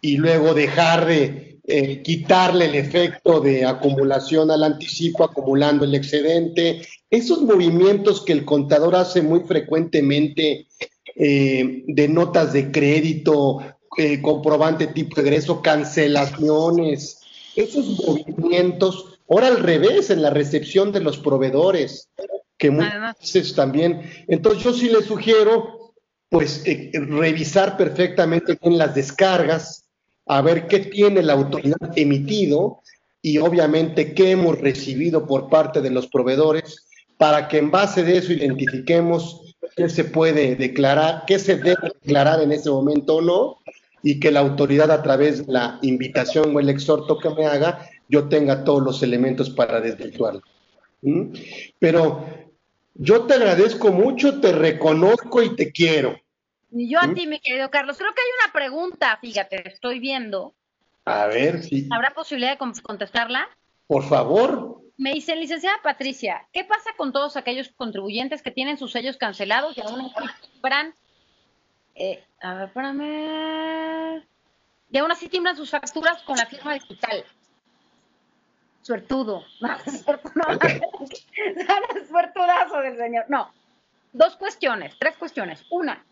[0.00, 6.82] y luego dejar de eh, quitarle el efecto de acumulación al anticipo, acumulando el excedente.
[7.08, 10.66] Esos movimientos que el contador hace muy frecuentemente
[11.14, 13.58] eh, de notas de crédito,
[13.96, 17.20] eh, comprobante tipo egreso, cancelaciones,
[17.54, 22.10] esos movimientos, ahora al revés, en la recepción de los proveedores,
[22.58, 24.02] que muchas veces también.
[24.26, 25.94] Entonces yo sí les sugiero,
[26.28, 29.84] pues, revisar perfectamente en las descargas,
[30.30, 32.82] a ver qué tiene la autoridad emitido
[33.20, 36.86] y obviamente qué hemos recibido por parte de los proveedores
[37.18, 42.40] para que en base de eso identifiquemos qué se puede declarar, qué se debe declarar
[42.42, 43.58] en ese momento o no,
[44.04, 47.90] y que la autoridad a través de la invitación o el exhorto que me haga,
[48.08, 50.42] yo tenga todos los elementos para desvirtuarlo.
[51.02, 51.32] ¿Mm?
[51.80, 52.24] Pero
[52.94, 56.16] yo te agradezco mucho, te reconozco y te quiero.
[56.72, 57.14] Y yo a ¿Mm?
[57.14, 60.54] ti, mi querido Carlos, creo que hay una pregunta, fíjate, estoy viendo.
[61.04, 63.48] A ver si, ¿Habrá posibilidad de con- contestarla?
[63.86, 68.92] por favor, Me dice, licenciada Patricia, ¿qué pasa con todos aquellos contribuyentes que tienen sus
[68.92, 70.94] sellos cancelados y aún así timbran?
[71.96, 74.24] Eh, a ver, espérame.
[74.92, 77.24] Y aún así timbran sus facturas con la firma digital.
[78.82, 79.44] Suertudo.
[80.34, 80.44] No,
[82.08, 83.24] suertudazo del señor.
[83.28, 83.52] No.
[84.12, 85.64] Dos cuestiones, tres cuestiones.
[85.70, 86.04] Una,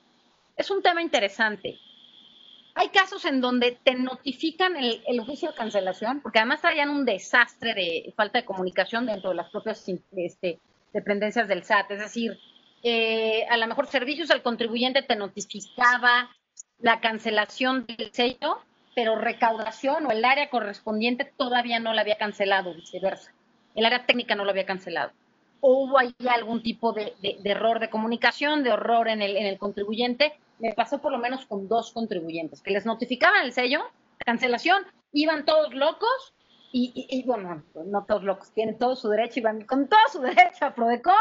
[0.59, 1.79] es un tema interesante.
[2.75, 7.05] Hay casos en donde te notifican el, el oficio de cancelación, porque además traían un
[7.05, 9.85] desastre de falta de comunicación dentro de las propias
[10.17, 10.61] este,
[10.93, 11.93] dependencias del SAT.
[11.93, 12.39] Es decir,
[12.83, 16.31] eh, a lo mejor servicios al contribuyente te notificaba
[16.81, 18.59] la cancelación del sello,
[18.95, 23.33] pero recaudación o el área correspondiente todavía no la había cancelado, viceversa.
[23.75, 25.13] El área técnica no lo había cancelado.
[25.61, 30.39] O hubo ahí algún tipo de, error de comunicación, de error en el contribuyente.
[30.59, 33.81] Me pasó por lo menos con dos contribuyentes, que les notificaban el sello,
[34.19, 34.83] cancelación,
[35.13, 36.35] iban todos locos
[36.73, 40.65] y, y- bueno, no todos locos, tienen todo su derecho, iban con todo su derecho
[40.67, 41.15] a Prodecon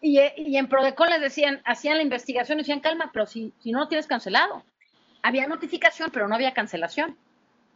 [0.00, 3.70] y, y en Prodecon les decían, hacían la investigación y decían, calma, pero si, si
[3.72, 4.64] no lo tienes cancelado.
[5.22, 7.16] Había notificación, pero no había cancelación.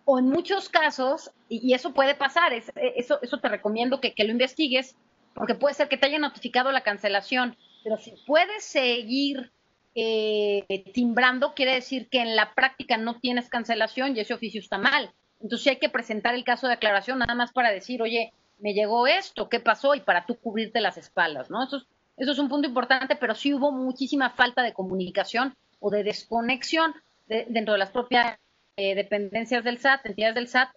[0.05, 2.65] O en muchos casos, y, eso puede pasar, eh,
[2.97, 4.97] eso, eso te recomiendo que, que lo investigues,
[5.35, 9.53] porque puede ser que te haya notificado la cancelación, pero si puedes seguir
[9.99, 14.77] eh, timbrando, quiere decir que en la práctica no tienes cancelación y ese oficio está
[14.77, 15.11] mal.
[15.41, 18.75] Entonces sí hay que presentar el caso de aclaración nada más para decir, oye, me
[18.75, 19.95] llegó esto, ¿qué pasó?
[19.95, 21.65] Y para tú cubrirte las espaldas, ¿no?
[21.65, 21.83] Eso
[22.17, 26.95] es un punto importante, pero sí hubo muchísima falta de comunicación o de desconexión
[27.27, 28.39] dentro de las propias
[28.77, 30.71] eh, dependencias del SAT, entidades del SAT,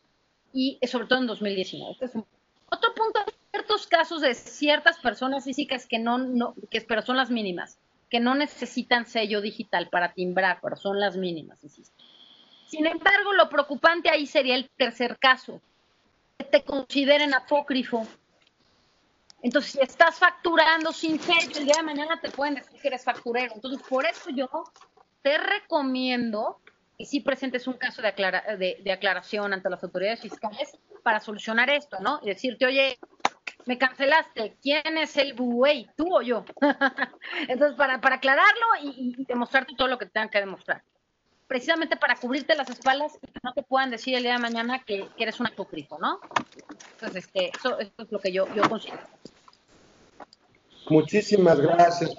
[0.54, 1.92] y sobre todo en 2019.
[1.92, 3.20] Este es otro punto,
[3.52, 7.78] ciertos casos de ciertas personas físicas que no, no que, pero son las mínimas,
[8.10, 12.04] que no necesitan sello digital para timbrar, pero son las mínimas, insisto.
[12.68, 15.62] Sin embargo, lo preocupante ahí sería el tercer caso,
[16.38, 18.08] que te consideren apócrifo.
[19.42, 23.04] Entonces, si estás facturando sin sello, el día de mañana te pueden decir que eres
[23.04, 23.54] facturero.
[23.56, 24.50] Entonces, por eso yo
[25.22, 26.60] te recomiendo
[26.98, 31.98] que sí presentes un caso de, de, aclaración ante las autoridades fiscales para solucionar esto,
[32.02, 32.20] ¿no?
[32.22, 33.00] Y decirte, oye,
[33.70, 36.44] me cancelaste, ¿quién es el buey, tú o yo?
[37.48, 40.84] Entonces, para, para aclararlo y, demostrarte todo lo que tengan que demostrar
[41.46, 44.84] precisamente para cubrirte las espaldas y que no te puedan decir el día de mañana
[44.84, 46.20] que, eres un apócrifo, ¿no?
[46.94, 49.02] Entonces, este, eso, es lo que yo, yo considero.
[50.90, 52.16] Muchísimas gracias.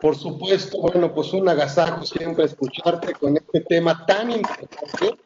[0.00, 5.18] Por supuesto, bueno, pues un agasajo siempre escucharte con este tema tan importante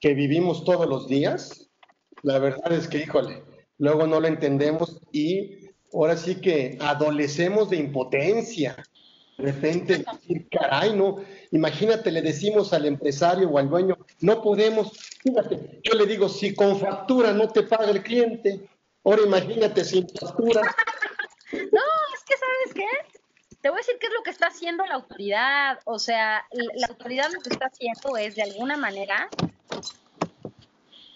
[0.00, 1.70] que vivimos todos los días.
[2.22, 3.42] La verdad es que, híjole,
[3.78, 8.76] luego no lo entendemos y ahora sí que adolecemos de impotencia.
[9.36, 11.18] De repente decir, caray, no,
[11.50, 16.54] imagínate, le decimos al empresario o al dueño, no podemos, fíjate, yo le digo, si
[16.54, 18.68] con factura no te paga el cliente,
[19.04, 20.62] ahora imagínate sin factura.
[21.52, 21.82] No,
[22.14, 22.86] es que sabes qué,
[23.60, 26.86] te voy a decir qué es lo que está haciendo la autoridad, o sea, la
[26.86, 29.28] autoridad lo que está haciendo es, de alguna manera,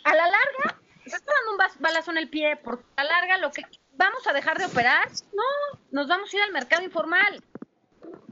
[0.04, 2.58] a la larga, se está dando un balazo en el pie,
[2.96, 3.62] a la larga lo que
[3.96, 7.42] vamos a dejar de operar, no, nos vamos a ir al mercado informal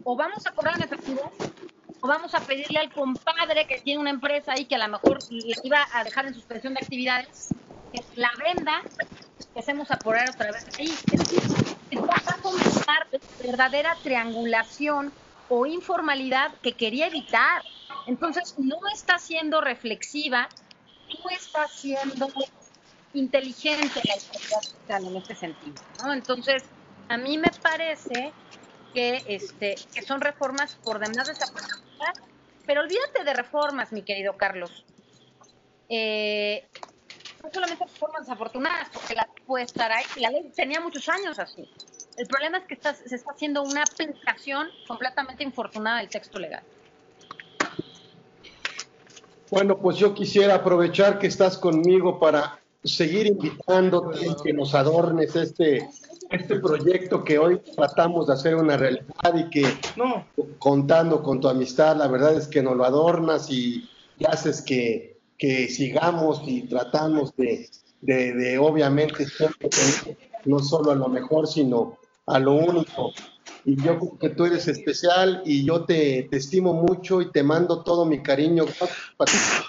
[0.04, 1.32] o vamos a cobrar en efectivo
[2.00, 5.18] o vamos a pedirle al compadre que tiene una empresa ahí que a lo mejor
[5.30, 7.48] le iba a dejar en suspensión de actividades,
[7.92, 8.82] que la venda,
[9.52, 10.94] que hacemos a operar otra vez ahí.
[11.96, 13.06] Va a comenzar
[13.42, 15.12] verdadera triangulación
[15.48, 17.62] o informalidad que quería evitar.
[18.06, 20.48] Entonces, no está siendo reflexiva,
[21.24, 22.28] no está siendo
[23.16, 25.74] inteligente la autoridad en este sentido.
[26.12, 26.64] Entonces,
[27.08, 28.32] a mí me parece
[28.92, 32.20] que, este, son reformas por demás desafortunadas,
[32.66, 34.84] pero olvídate de reformas, mi querido Carlos.
[35.88, 36.66] Eh,
[37.42, 39.66] no solamente reformas desafortunadas, porque la puede
[40.16, 41.68] ley tenía muchos años así.
[42.16, 46.62] El problema es que se está haciendo una aplicación completamente infortunada del texto legal.
[49.50, 55.88] Bueno, pues yo quisiera aprovechar que estás conmigo para seguir invitándote que nos adornes este
[56.30, 59.64] este proyecto que hoy tratamos de hacer una realidad y que
[59.96, 60.26] no.
[60.58, 63.88] contando con tu amistad, la verdad es que nos lo adornas y,
[64.26, 67.68] haces que, que, sigamos y tratamos de,
[68.00, 69.26] de, de obviamente
[70.46, 73.12] no solo a lo mejor, sino a lo único.
[73.64, 77.42] Y yo creo que tú eres especial y yo te, te estimo mucho y te
[77.42, 78.64] mando todo mi cariño.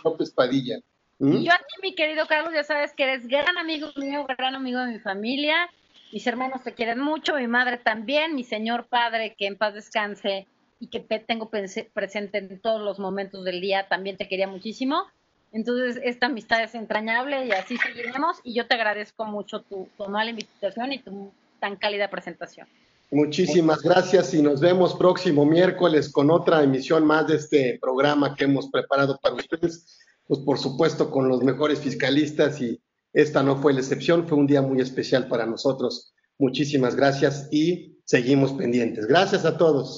[0.03, 0.79] López Padilla.
[1.19, 1.43] ¿Mm?
[1.43, 4.79] Yo a ti, mi querido Carlos, ya sabes que eres gran amigo mío, gran amigo
[4.79, 5.69] de mi familia
[6.11, 10.47] mis hermanos te quieren mucho, mi madre también, mi señor padre, que en paz descanse
[10.79, 15.03] y que tengo presente en todos los momentos del día, también te quería muchísimo.
[15.51, 18.37] Entonces, esta amistad es entrañable y así seguiremos.
[18.43, 22.67] Y yo te agradezco mucho tu, tu invitación y tu tan cálida presentación.
[23.09, 28.43] Muchísimas gracias y nos vemos próximo miércoles con otra emisión más de este programa que
[28.43, 29.97] hemos preparado para ustedes.
[30.27, 32.81] Pues por supuesto con los mejores fiscalistas y
[33.13, 36.13] esta no fue la excepción, fue un día muy especial para nosotros.
[36.37, 39.07] Muchísimas gracias y seguimos pendientes.
[39.07, 39.95] Gracias a todos.